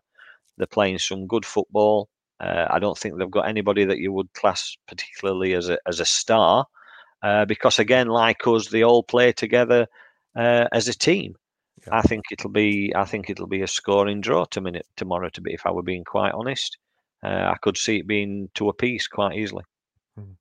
They're 0.57 0.66
playing 0.66 0.99
some 0.99 1.27
good 1.27 1.45
football. 1.45 2.09
Uh, 2.42 2.66
I 2.68 2.81
don't 2.81 2.98
think 2.98 3.16
they've 3.16 3.31
got 3.31 3.48
anybody 3.48 3.85
that 3.85 3.98
you 3.98 4.12
would 4.12 4.33
class 4.35 4.76
particularly 4.88 5.55
as 5.55 5.68
a 5.68 5.78
as 5.87 6.00
a 6.00 6.05
star, 6.05 6.66
uh, 7.22 7.44
because 7.44 7.78
again, 7.78 8.09
like 8.09 8.46
us, 8.46 8.68
they 8.68 8.83
all 8.83 9.05
play 9.05 9.33
together 9.33 9.87
uh, 10.37 10.66
as 10.72 10.88
a 10.88 10.94
team. 10.94 11.37
Yeah. 11.87 11.98
I 11.98 12.02
think 12.02 12.24
it'll 12.33 12.50
be 12.50 12.92
I 12.96 13.05
think 13.05 13.31
it'll 13.31 13.46
be 13.46 13.62
a 13.62 13.68
scoring 13.68 14.20
draw 14.20 14.44
to 14.46 14.61
minute 14.61 14.87
tomorrow. 14.96 15.28
To 15.28 15.40
be, 15.40 15.55
if 15.55 15.64
I 15.66 15.70
were 15.70 15.85
being 15.85 16.05
quite 16.05 16.33
honest, 16.33 16.78
uh, 17.22 17.52
I 17.52 17.57
could 17.62 17.76
see 17.76 17.98
it 17.98 18.09
being 18.09 18.50
to 18.55 18.68
a 18.68 18.74
piece 18.74 19.07
quite 19.07 19.38
easily. 19.38 19.64
Mm. 20.18 20.35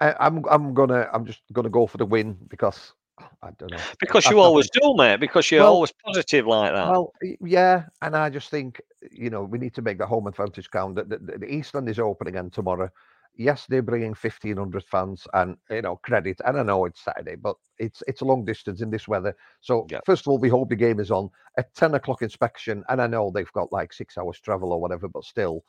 I, 0.00 0.14
I'm 0.20 0.44
I'm 0.50 0.72
gonna 0.72 1.06
I'm 1.12 1.26
just 1.26 1.40
gonna 1.52 1.68
go 1.68 1.86
for 1.86 1.98
the 1.98 2.06
win 2.06 2.38
because 2.48 2.94
I 3.42 3.50
don't 3.58 3.70
know. 3.70 3.78
Because 4.00 4.26
you 4.26 4.40
always 4.40 4.70
do, 4.70 4.94
mate. 4.96 5.20
Because 5.20 5.50
you're 5.50 5.62
well, 5.62 5.74
always 5.74 5.92
positive 6.04 6.46
like 6.46 6.72
that. 6.72 6.90
Well, 6.90 7.12
yeah, 7.40 7.84
and 8.00 8.16
I 8.16 8.30
just 8.30 8.48
think 8.48 8.80
you 9.10 9.30
know 9.30 9.42
we 9.42 9.58
need 9.58 9.74
to 9.74 9.82
make 9.82 9.98
the 9.98 10.06
home 10.06 10.26
advantage 10.26 10.70
count. 10.70 10.96
The, 10.96 11.04
the, 11.04 11.38
the 11.38 11.52
Eastland 11.52 11.88
is 11.88 11.98
open 11.98 12.26
again 12.26 12.50
tomorrow. 12.50 12.90
Yes, 13.34 13.64
they're 13.66 13.82
bringing 13.82 14.14
fifteen 14.14 14.58
hundred 14.58 14.84
fans, 14.84 15.26
and 15.32 15.56
you 15.70 15.82
know 15.82 15.96
credit. 15.96 16.40
And 16.44 16.58
I 16.58 16.62
know 16.62 16.84
it's 16.84 17.02
Saturday, 17.02 17.36
but 17.36 17.56
it's 17.78 18.02
it's 18.06 18.20
a 18.20 18.26
long 18.26 18.44
distance 18.44 18.82
in 18.82 18.90
this 18.90 19.08
weather. 19.08 19.34
So 19.60 19.86
yeah. 19.90 20.00
first 20.04 20.26
of 20.26 20.30
all, 20.30 20.38
we 20.38 20.50
hope 20.50 20.68
the 20.68 20.76
game 20.76 21.00
is 21.00 21.10
on 21.10 21.30
at 21.56 21.74
ten 21.74 21.94
o'clock 21.94 22.22
inspection. 22.22 22.84
And 22.88 23.00
I 23.00 23.06
know 23.06 23.30
they've 23.30 23.52
got 23.52 23.72
like 23.72 23.92
six 23.92 24.18
hours 24.18 24.38
travel 24.38 24.72
or 24.72 24.80
whatever, 24.80 25.08
but 25.08 25.24
still, 25.24 25.64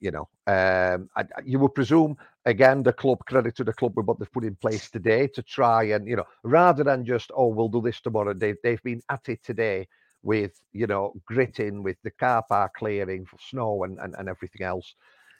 you 0.00 0.10
know, 0.10 0.28
um, 0.48 1.08
I, 1.16 1.24
you 1.44 1.60
would 1.60 1.74
presume 1.74 2.16
again 2.46 2.82
the 2.82 2.92
club 2.92 3.20
credit 3.26 3.54
to 3.56 3.64
the 3.64 3.72
club 3.72 3.96
with 3.96 4.06
what 4.06 4.18
they've 4.18 4.32
put 4.32 4.44
in 4.44 4.56
place 4.56 4.90
today 4.90 5.28
to 5.28 5.42
try 5.42 5.84
and 5.84 6.06
you 6.06 6.16
know 6.16 6.26
rather 6.42 6.84
than 6.84 7.06
just 7.06 7.30
oh 7.34 7.46
we'll 7.46 7.68
do 7.68 7.80
this 7.80 8.00
tomorrow. 8.00 8.34
They've 8.34 8.58
they've 8.64 8.82
been 8.82 9.02
at 9.08 9.28
it 9.28 9.42
today 9.44 9.86
with 10.24 10.58
you 10.72 10.86
know 10.86 11.12
gritting 11.26 11.82
with 11.82 11.96
the 12.02 12.10
car 12.10 12.42
park 12.48 12.72
clearing 12.74 13.24
for 13.26 13.36
snow 13.48 13.84
and 13.84 13.98
and, 14.00 14.14
and 14.18 14.28
everything 14.28 14.66
else. 14.66 14.94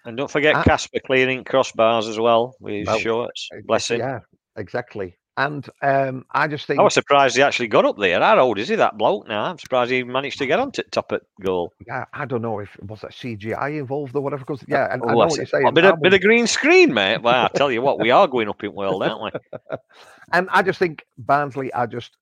And 0.04 0.16
don't 0.16 0.30
forget 0.30 0.54
uh, 0.54 0.62
Casper 0.62 1.00
clearing 1.04 1.44
crossbars 1.44 2.08
as 2.08 2.18
well 2.18 2.54
with 2.60 2.74
his 2.74 2.86
well, 2.86 2.98
shorts. 2.98 3.48
Bless 3.64 3.90
him. 3.90 4.00
Yeah, 4.00 4.20
exactly. 4.54 5.16
And 5.36 5.68
um, 5.82 6.24
I 6.30 6.46
just 6.46 6.66
think 6.66 6.78
I 6.78 6.84
was 6.84 6.94
surprised 6.94 7.34
he 7.34 7.42
actually 7.42 7.66
got 7.66 7.84
up 7.84 7.98
there. 7.98 8.20
How 8.20 8.38
old 8.38 8.56
is 8.56 8.68
he, 8.68 8.76
that 8.76 8.96
bloke 8.96 9.26
now? 9.26 9.44
I'm 9.44 9.58
surprised 9.58 9.90
he 9.90 10.04
managed 10.04 10.38
to 10.38 10.46
get 10.46 10.60
on 10.60 10.70
to 10.72 10.84
top 10.84 11.10
at 11.10 11.22
goal. 11.40 11.72
Yeah, 11.84 12.04
I 12.12 12.24
don't 12.24 12.42
know 12.42 12.60
if 12.60 12.76
was 12.80 13.00
that 13.00 13.10
CGI 13.10 13.80
involved 13.80 14.14
or 14.14 14.20
whatever. 14.20 14.44
Because 14.46 14.64
yeah, 14.68 14.92
and 14.92 15.02
oh, 15.02 15.08
I 15.08 15.10
know 15.10 15.18
what 15.18 15.36
you're 15.36 15.46
saying. 15.46 15.66
A 15.66 15.72
bit, 15.72 15.86
of, 15.86 16.00
bit 16.00 16.14
of 16.14 16.20
green 16.20 16.46
screen, 16.46 16.94
mate. 16.94 17.22
Well, 17.22 17.46
I 17.46 17.48
tell 17.56 17.72
you 17.72 17.82
what, 17.82 17.98
we 17.98 18.12
are 18.12 18.28
going 18.28 18.48
up 18.48 18.62
in 18.62 18.74
world, 18.74 19.02
aren't 19.02 19.34
we? 19.34 19.76
and 20.32 20.48
I 20.52 20.62
just 20.62 20.78
think 20.78 21.04
Barnsley 21.18 21.72
are 21.72 21.88
just 21.88 22.16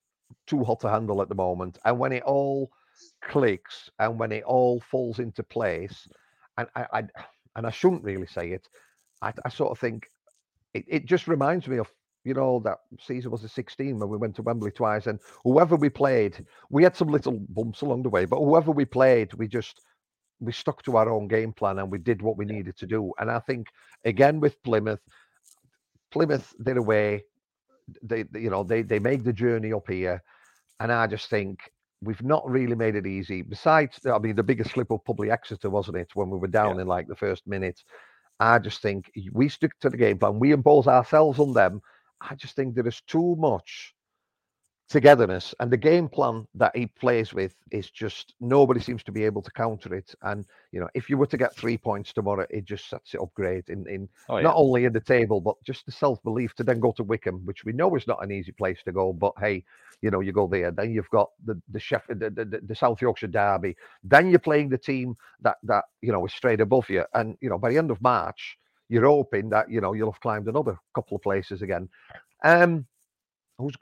too 0.46 0.64
hot 0.64 0.80
to 0.80 0.88
handle 0.88 1.22
at 1.22 1.28
the 1.28 1.34
moment. 1.34 1.78
And 1.84 1.98
when 1.98 2.12
it 2.12 2.22
all 2.24 2.70
clicks 3.22 3.90
and 3.98 4.18
when 4.18 4.32
it 4.32 4.44
all 4.44 4.80
falls 4.80 5.18
into 5.18 5.42
place, 5.42 6.06
and 6.58 6.68
I, 6.76 6.86
I 6.92 7.02
and 7.56 7.66
I 7.66 7.70
shouldn't 7.70 8.04
really 8.04 8.26
say 8.26 8.50
it, 8.50 8.68
I, 9.20 9.32
I 9.44 9.48
sort 9.48 9.70
of 9.70 9.78
think 9.78 10.10
it, 10.74 10.84
it 10.88 11.04
just 11.06 11.28
reminds 11.28 11.68
me 11.68 11.78
of 11.78 11.90
you 12.24 12.34
know, 12.34 12.60
that 12.64 12.78
season 13.00 13.30
was 13.30 13.42
the 13.42 13.48
16 13.48 13.98
when 13.98 14.08
we 14.08 14.16
went 14.16 14.36
to 14.36 14.42
Wembley 14.42 14.70
twice, 14.70 15.06
and 15.06 15.18
whoever 15.42 15.76
we 15.76 15.88
played, 15.88 16.44
we 16.70 16.82
had 16.84 16.96
some 16.96 17.08
little 17.08 17.38
bumps 17.48 17.80
along 17.80 18.02
the 18.02 18.08
way, 18.08 18.24
but 18.24 18.38
whoever 18.38 18.70
we 18.70 18.84
played, 18.84 19.34
we 19.34 19.48
just 19.48 19.80
we 20.40 20.52
stuck 20.52 20.82
to 20.82 20.96
our 20.96 21.08
own 21.08 21.28
game 21.28 21.52
plan 21.52 21.78
and 21.78 21.90
we 21.90 21.98
did 21.98 22.20
what 22.20 22.36
we 22.36 22.44
needed 22.44 22.76
to 22.76 22.86
do. 22.86 23.12
And 23.18 23.30
I 23.30 23.38
think 23.38 23.68
again 24.04 24.40
with 24.40 24.60
Plymouth, 24.64 25.00
Plymouth 26.10 26.52
did 26.64 26.76
away. 26.76 27.24
They, 28.02 28.24
you 28.34 28.50
know, 28.50 28.62
they 28.62 28.82
they 28.82 28.98
make 28.98 29.24
the 29.24 29.32
journey 29.32 29.72
up 29.72 29.88
here, 29.88 30.22
and 30.80 30.92
I 30.92 31.06
just 31.06 31.28
think 31.28 31.60
we've 32.02 32.22
not 32.22 32.48
really 32.48 32.74
made 32.74 32.96
it 32.96 33.06
easy. 33.06 33.42
Besides, 33.42 34.00
I 34.06 34.18
mean, 34.18 34.36
the 34.36 34.42
biggest 34.42 34.70
slip 34.72 34.90
up 34.90 35.04
probably 35.04 35.30
Exeter, 35.30 35.70
wasn't 35.70 35.98
it, 35.98 36.10
when 36.14 36.30
we 36.30 36.38
were 36.38 36.48
down 36.48 36.76
yeah. 36.76 36.82
in 36.82 36.88
like 36.88 37.06
the 37.08 37.16
first 37.16 37.46
minute. 37.46 37.80
I 38.40 38.58
just 38.58 38.82
think 38.82 39.10
we 39.32 39.48
stick 39.48 39.78
to 39.80 39.90
the 39.90 39.96
game 39.96 40.18
plan. 40.18 40.40
We 40.40 40.50
impose 40.50 40.88
ourselves 40.88 41.38
on 41.38 41.52
them, 41.52 41.80
I 42.30 42.34
just 42.34 42.54
think 42.54 42.74
there 42.74 42.86
is 42.86 43.00
too 43.02 43.36
much 43.36 43.94
togetherness 44.92 45.54
and 45.58 45.70
the 45.70 45.76
game 45.76 46.06
plan 46.06 46.46
that 46.54 46.76
he 46.76 46.86
plays 46.86 47.32
with 47.32 47.56
is 47.70 47.88
just 47.88 48.34
nobody 48.40 48.78
seems 48.78 49.02
to 49.02 49.10
be 49.10 49.24
able 49.24 49.40
to 49.40 49.50
counter 49.52 49.94
it 49.94 50.14
and 50.22 50.44
you 50.70 50.78
know 50.78 50.88
if 50.92 51.08
you 51.08 51.16
were 51.16 51.26
to 51.26 51.38
get 51.38 51.56
three 51.56 51.78
points 51.78 52.12
tomorrow 52.12 52.46
it 52.50 52.66
just 52.66 52.90
sets 52.90 53.14
it 53.14 53.20
up 53.20 53.32
great 53.32 53.70
in 53.70 53.88
in 53.88 54.06
oh, 54.28 54.36
yeah. 54.36 54.42
not 54.42 54.54
only 54.54 54.84
in 54.84 54.92
the 54.92 55.00
table 55.00 55.40
but 55.40 55.54
just 55.64 55.86
the 55.86 55.92
self-belief 55.92 56.54
to 56.54 56.62
then 56.62 56.78
go 56.78 56.92
to 56.92 57.02
Wycombe, 57.04 57.40
which 57.46 57.64
we 57.64 57.72
know 57.72 57.94
is 57.96 58.06
not 58.06 58.22
an 58.22 58.30
easy 58.30 58.52
place 58.52 58.80
to 58.84 58.92
go 58.92 59.14
but 59.14 59.32
hey 59.40 59.64
you 60.02 60.10
know 60.10 60.20
you 60.20 60.30
go 60.30 60.46
there 60.46 60.70
then 60.70 60.92
you've 60.92 61.08
got 61.08 61.30
the 61.46 61.58
the 61.70 61.80
chef 61.80 62.06
the, 62.08 62.28
the, 62.28 62.60
the 62.62 62.74
South 62.74 63.00
Yorkshire 63.00 63.28
derby 63.28 63.74
then 64.04 64.28
you're 64.28 64.38
playing 64.38 64.68
the 64.68 64.76
team 64.76 65.16
that 65.40 65.56
that 65.62 65.84
you 66.02 66.12
know 66.12 66.26
is 66.26 66.34
straight 66.34 66.60
above 66.60 66.90
you 66.90 67.02
and 67.14 67.34
you 67.40 67.48
know 67.48 67.56
by 67.56 67.70
the 67.70 67.78
end 67.78 67.90
of 67.90 68.02
March 68.02 68.58
you're 68.90 69.06
hoping 69.06 69.48
that 69.48 69.70
you 69.70 69.80
know 69.80 69.94
you'll 69.94 70.12
have 70.12 70.20
climbed 70.20 70.48
another 70.48 70.76
couple 70.94 71.16
of 71.16 71.22
places 71.22 71.62
again. 71.62 71.88
Um, 72.44 72.84
who's 73.56 73.74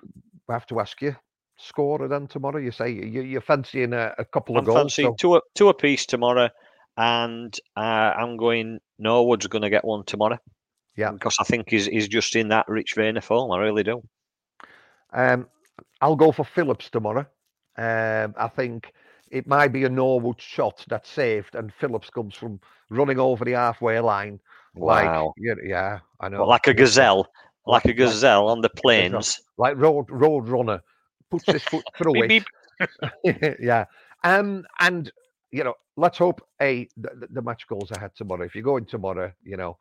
I 0.51 0.55
have 0.55 0.67
to 0.67 0.81
ask 0.81 1.01
you? 1.03 1.17
Scorer 1.57 2.09
then 2.09 2.27
tomorrow? 2.27 2.59
You 2.59 2.71
say 2.71 2.91
you, 2.91 3.23
you're 3.23 3.41
fancying 3.41 3.93
a, 3.93 4.15
a 4.19 4.25
couple 4.25 4.57
of 4.57 4.61
I'm 4.61 4.65
goals. 4.65 4.79
Fancying 4.79 5.09
so... 5.09 5.17
two 5.19 5.35
a, 5.37 5.41
two 5.55 5.69
a 5.69 5.75
piece 5.75 6.07
tomorrow, 6.07 6.49
and 6.97 7.55
uh, 7.77 7.81
I'm 7.81 8.37
going. 8.37 8.81
Norwood's 8.99 9.47
going 9.47 9.63
to 9.63 9.71
get 9.71 9.85
one 9.85 10.05
tomorrow. 10.05 10.39
Yeah, 10.97 11.13
because 11.13 11.37
I 11.39 11.45
think 11.45 11.69
he's 11.69 11.87
he's 11.87 12.09
just 12.09 12.35
in 12.37 12.49
that 12.49 12.67
rich 12.69 12.95
vein 12.95 13.17
of 13.17 13.25
form. 13.25 13.51
I 13.53 13.59
really 13.59 13.83
do. 13.83 14.03
Um, 15.13 15.49
I'll 16.01 16.17
go 16.17 16.33
for 16.33 16.45
Phillips 16.45 16.89
tomorrow. 16.89 17.27
Um, 17.77 18.35
I 18.39 18.49
think 18.49 18.93
it 19.31 19.47
might 19.47 19.69
be 19.69 19.85
a 19.85 19.89
Norwood 19.89 20.41
shot 20.41 20.85
that's 20.89 21.11
saved, 21.11 21.55
and 21.55 21.73
Phillips 21.75 22.11
comes 22.11 22.35
from 22.35 22.61
running 22.89 23.19
over 23.19 23.45
the 23.45 23.53
halfway 23.53 24.01
line 24.01 24.41
Wow. 24.75 25.35
Like, 25.37 25.59
yeah, 25.65 25.99
I 26.21 26.29
know. 26.29 26.39
Well, 26.39 26.49
like 26.49 26.67
a 26.67 26.75
gazelle, 26.75 27.29
like, 27.67 27.85
a 27.85 27.93
gazelle 27.93 28.49
on 28.49 28.61
the 28.61 28.71
plains. 28.71 29.41
Like 29.59 29.77
road 29.77 30.07
road 30.09 30.49
runner 30.49 30.83
puts 31.31 31.47
his 31.47 31.63
foot 31.63 31.85
through 31.97 32.23
it. 32.25 32.45
yeah. 33.61 33.85
Um, 34.25 34.65
and 34.79 35.11
you 35.51 35.65
know, 35.65 35.75
let's 35.97 36.19
hope 36.19 36.47
a 36.61 36.89
the, 36.97 37.29
the, 37.31 37.43
match 37.43 37.67
goes 37.67 37.91
ahead 37.91 38.13
tomorrow. 38.15 38.45
If 38.45 38.55
you're 38.55 38.65
going 38.65 38.87
tomorrow, 38.87 39.33
you 39.43 39.57
know, 39.57 39.77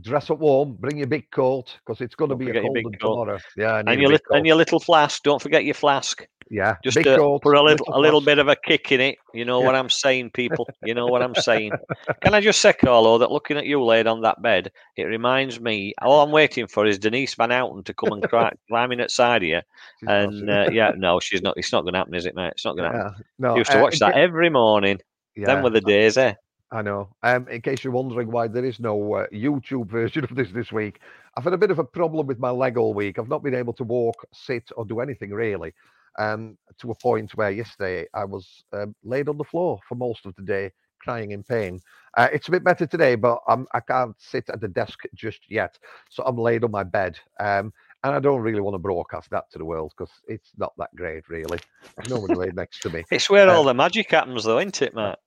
dress 0.00 0.30
up 0.30 0.38
warm, 0.38 0.74
bring 0.74 0.98
your 0.98 1.06
big 1.06 1.30
coat 1.30 1.76
because 1.84 2.00
it's 2.00 2.14
going 2.14 2.30
to 2.30 2.36
be 2.36 2.50
a 2.50 2.60
cold 2.60 2.96
tomorrow. 3.00 3.38
Yeah, 3.56 3.82
and 3.86 4.00
your, 4.00 4.12
li- 4.12 4.18
and 4.30 4.46
your 4.46 4.56
little 4.56 4.80
flask. 4.80 5.22
Don't 5.22 5.40
forget 5.42 5.64
your 5.64 5.74
flask. 5.74 6.26
Yeah, 6.50 6.76
just 6.82 6.96
Big 6.96 7.04
to 7.04 7.38
put 7.42 7.56
a 7.56 7.62
little 7.62 7.86
a 7.92 8.00
little 8.00 8.20
bit 8.20 8.38
of 8.38 8.48
a 8.48 8.56
kick 8.56 8.90
in 8.90 9.00
it. 9.00 9.18
You 9.34 9.44
know 9.44 9.60
yeah. 9.60 9.66
what 9.66 9.74
I'm 9.74 9.90
saying, 9.90 10.30
people. 10.30 10.66
You 10.82 10.94
know 10.94 11.06
what 11.06 11.22
I'm 11.22 11.34
saying. 11.34 11.72
Can 12.22 12.34
I 12.34 12.40
just 12.40 12.62
say, 12.62 12.72
Carlo, 12.72 13.18
that 13.18 13.30
looking 13.30 13.58
at 13.58 13.66
you 13.66 13.82
laid 13.84 14.06
on 14.06 14.22
that 14.22 14.40
bed, 14.40 14.72
it 14.96 15.04
reminds 15.04 15.60
me. 15.60 15.92
All 16.00 16.22
I'm 16.22 16.30
waiting 16.30 16.66
for 16.66 16.86
is 16.86 16.98
Denise 16.98 17.34
Van 17.34 17.52
Outen 17.52 17.84
to 17.84 17.94
come 17.94 18.12
and 18.12 18.22
cry, 18.22 18.50
climbing 18.68 19.00
outside 19.00 19.42
here. 19.42 19.62
She's 20.00 20.08
and 20.08 20.48
uh, 20.48 20.70
yeah, 20.72 20.92
no, 20.96 21.20
she's 21.20 21.42
not. 21.42 21.54
It's 21.58 21.72
not 21.72 21.82
going 21.82 21.92
to 21.92 21.98
happen, 21.98 22.14
is 22.14 22.24
it, 22.24 22.34
mate? 22.34 22.52
It's 22.52 22.64
not 22.64 22.76
going 22.76 22.90
to 22.90 22.96
happen. 22.96 23.24
No, 23.38 23.54
I 23.54 23.58
used 23.58 23.70
to 23.72 23.78
uh, 23.78 23.82
watch 23.82 24.00
uh, 24.00 24.06
that 24.06 24.16
every 24.16 24.48
morning. 24.48 25.00
Yeah, 25.36 25.46
then 25.46 25.62
were 25.62 25.70
the 25.70 25.80
days, 25.80 26.16
eh? 26.16 26.34
I 26.70 26.82
know. 26.82 27.08
Um, 27.22 27.48
in 27.48 27.62
case 27.62 27.82
you're 27.82 27.92
wondering 27.94 28.30
why 28.30 28.46
there 28.48 28.64
is 28.64 28.78
no 28.78 29.14
uh, 29.14 29.26
YouTube 29.32 29.88
version 29.90 30.24
of 30.24 30.34
this 30.34 30.50
this 30.52 30.70
week, 30.70 31.00
I've 31.36 31.44
had 31.44 31.54
a 31.54 31.58
bit 31.58 31.70
of 31.70 31.78
a 31.78 31.84
problem 31.84 32.26
with 32.26 32.38
my 32.38 32.50
leg 32.50 32.76
all 32.76 32.92
week. 32.92 33.18
I've 33.18 33.28
not 33.28 33.42
been 33.42 33.54
able 33.54 33.72
to 33.74 33.84
walk, 33.84 34.26
sit, 34.34 34.70
or 34.76 34.84
do 34.84 35.00
anything 35.00 35.30
really 35.30 35.72
um, 36.18 36.58
to 36.80 36.90
a 36.90 36.94
point 36.96 37.34
where 37.36 37.50
yesterday 37.50 38.06
I 38.12 38.24
was 38.26 38.64
um, 38.74 38.94
laid 39.02 39.30
on 39.30 39.38
the 39.38 39.44
floor 39.44 39.80
for 39.88 39.94
most 39.94 40.26
of 40.26 40.34
the 40.36 40.42
day, 40.42 40.70
crying 41.00 41.30
in 41.30 41.42
pain. 41.42 41.80
Uh, 42.18 42.28
it's 42.32 42.48
a 42.48 42.50
bit 42.50 42.64
better 42.64 42.86
today, 42.86 43.14
but 43.14 43.38
I'm, 43.48 43.66
I 43.72 43.80
can't 43.80 44.14
sit 44.18 44.50
at 44.50 44.60
the 44.60 44.68
desk 44.68 44.98
just 45.14 45.40
yet. 45.48 45.78
So 46.10 46.22
I'm 46.26 46.36
laid 46.36 46.64
on 46.64 46.70
my 46.70 46.84
bed. 46.84 47.18
Um, 47.40 47.72
and 48.04 48.14
I 48.14 48.20
don't 48.20 48.40
really 48.40 48.60
want 48.60 48.74
to 48.74 48.78
broadcast 48.78 49.30
that 49.30 49.50
to 49.50 49.58
the 49.58 49.64
world 49.64 49.92
because 49.96 50.12
it's 50.28 50.52
not 50.56 50.72
that 50.78 50.94
great, 50.94 51.28
really. 51.28 51.58
There's 51.96 52.10
nobody 52.10 52.34
laid 52.34 52.54
next 52.56 52.80
to 52.82 52.90
me. 52.90 53.04
It's 53.10 53.28
where 53.28 53.48
Uh, 53.48 53.54
all 53.54 53.64
the 53.64 53.74
magic 53.74 54.10
happens, 54.10 54.44
though, 54.44 54.58
isn't 54.58 54.82
it, 54.82 54.94
Matt? 54.94 55.18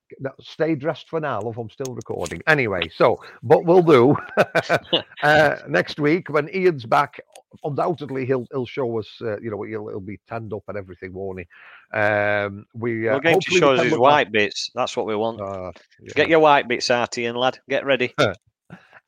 Stay 0.41 0.75
dressed 0.75 1.09
for 1.09 1.19
now, 1.19 1.41
love. 1.41 1.57
I'm 1.57 1.69
still 1.69 1.93
recording. 1.93 2.41
Anyway, 2.47 2.89
so 2.93 3.17
but 3.43 3.63
we'll 3.65 3.81
do 3.81 4.15
uh, 5.23 5.55
next 5.69 5.99
week 5.99 6.29
when 6.29 6.49
Ian's 6.53 6.85
back, 6.85 7.19
undoubtedly 7.63 8.25
he'll 8.25 8.45
he'll 8.51 8.65
show 8.65 8.99
us. 8.99 9.07
Uh, 9.21 9.39
you 9.39 9.49
know, 9.51 9.61
he'll, 9.63 9.87
he'll 9.87 9.99
be 10.01 10.19
tanned 10.27 10.53
up 10.53 10.63
and 10.67 10.77
everything, 10.77 11.13
won't 11.13 11.39
he? 11.39 11.97
Um, 11.97 12.65
we 12.73 13.07
uh, 13.07 13.15
We're 13.15 13.21
going 13.21 13.39
to 13.39 13.51
show 13.51 13.73
us 13.73 13.83
his 13.83 13.97
white 13.97 14.31
bits. 14.31 14.69
That's 14.75 14.95
what 14.97 15.05
we 15.05 15.15
want. 15.15 15.39
Uh, 15.39 15.71
yeah. 16.01 16.13
Get 16.13 16.29
your 16.29 16.39
white 16.39 16.67
bits 16.67 16.91
out, 16.91 17.17
Ian, 17.17 17.35
lad. 17.35 17.59
Get 17.69 17.85
ready. 17.85 18.13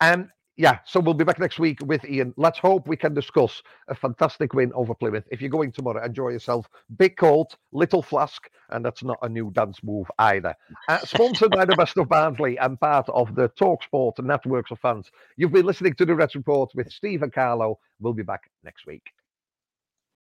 And 0.02 0.30
yeah, 0.56 0.80
so 0.86 1.00
we'll 1.00 1.16
be 1.16 1.24
back 1.24 1.40
next 1.40 1.58
week 1.58 1.80
with 1.84 2.06
Ian. 2.06 2.34
Let's 2.38 2.60
hope 2.60 2.88
we 2.88 2.96
can 2.96 3.14
discuss 3.14 3.64
a 3.88 3.96
fantastic 3.96 4.54
win 4.54 4.72
over 4.74 4.94
Plymouth. 4.94 5.24
If 5.32 5.42
you're 5.42 5.50
going 5.50 5.72
tomorrow, 5.72 6.04
enjoy 6.04 6.30
yourself. 6.30 6.68
Big 6.98 7.18
coat, 7.18 7.56
little 7.72 8.04
flask, 8.04 8.48
and 8.70 8.86
that's 8.86 9.04
not 9.04 9.18
a 9.24 9.30
new 9.30 9.50
dance 9.52 9.80
move 9.84 10.10
either. 10.20 10.56
Uh, 10.88 11.00
sponsored 11.00 11.52
by 11.52 11.66
the 11.66 11.76
best 11.76 11.98
of 11.98 12.08
Barnsley 12.08 12.58
and 12.58 12.80
part 12.80 13.10
of 13.10 13.34
the 13.34 13.50
Talksport 13.50 14.24
networks 14.24 14.70
of 14.70 14.80
fans. 14.80 15.10
You've 15.38 15.54
been 15.54 15.66
listening 15.66 15.96
to 15.96 16.06
the 16.06 16.16
Reds 16.16 16.36
Report 16.36 16.72
with 16.76 16.92
Steve 16.92 17.24
and 17.24 17.34
Carlo. 17.34 17.80
We'll 18.00 18.14
be 18.14 18.24
back 18.24 18.52
next 18.64 18.86
week. 18.86 19.12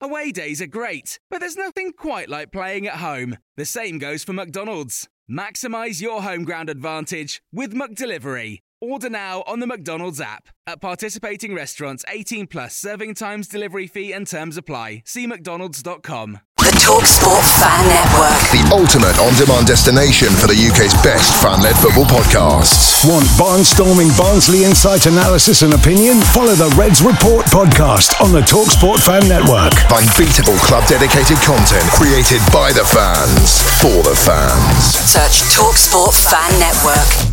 Away 0.01 0.33
days 0.33 0.63
are 0.63 0.67
great, 0.67 1.21
but 1.31 1.41
there's 1.41 1.57
nothing 1.57 1.93
quite 1.93 2.29
like 2.29 2.51
playing 2.51 2.87
at 2.87 2.97
home. 2.97 3.37
The 3.57 3.67
same 3.67 3.99
goes 3.99 4.25
for 4.25 4.33
McDonald's. 4.33 5.09
Maximise 5.31 6.01
your 6.01 6.23
home 6.23 6.45
ground 6.45 6.69
advantage 6.71 7.43
with 7.53 7.73
McDelivery. 7.73 8.61
Order 8.83 9.11
now 9.11 9.45
on 9.47 9.61
the 9.61 9.67
McDonald's 9.69 10.21
app. 10.21 10.49
At 10.67 10.81
participating 10.81 11.55
restaurants, 11.55 12.05
18 12.09 12.49
plus 12.49 12.75
serving 12.75 13.15
times, 13.15 13.47
delivery 13.47 13.87
fee, 13.87 14.13
and 14.13 14.27
terms 14.27 14.57
apply. 14.57 15.05
See 15.07 15.25
McDonald's.com. 15.25 16.41
The 16.59 16.75
Talksport 16.83 17.47
Fan 17.63 17.87
Network. 17.87 18.43
The 18.51 18.67
ultimate 18.75 19.15
on 19.23 19.39
demand 19.39 19.71
destination 19.71 20.35
for 20.35 20.51
the 20.51 20.59
UK's 20.59 20.99
best 21.07 21.31
fan 21.39 21.63
led 21.63 21.79
football 21.79 22.11
podcasts. 22.11 23.07
Want 23.07 23.23
barnstorming 23.39 24.11
Barnsley 24.19 24.65
insight 24.67 25.07
analysis 25.07 25.63
and 25.63 25.75
opinion? 25.75 26.19
Follow 26.35 26.59
the 26.59 26.75
Reds 26.75 27.07
Report 27.07 27.47
podcast 27.55 28.19
on 28.19 28.35
the 28.35 28.43
Talksport 28.43 28.99
Fan 28.99 29.23
Network. 29.31 29.79
Unbeatable 29.95 30.59
club 30.67 30.83
dedicated 30.91 31.39
content 31.47 31.87
created 31.95 32.43
by 32.51 32.75
the 32.75 32.83
fans 32.83 33.63
for 33.79 34.03
the 34.03 34.19
fans. 34.19 34.99
Search 35.07 35.47
Talksport 35.55 36.19
Fan 36.19 36.51
Network. 36.59 37.32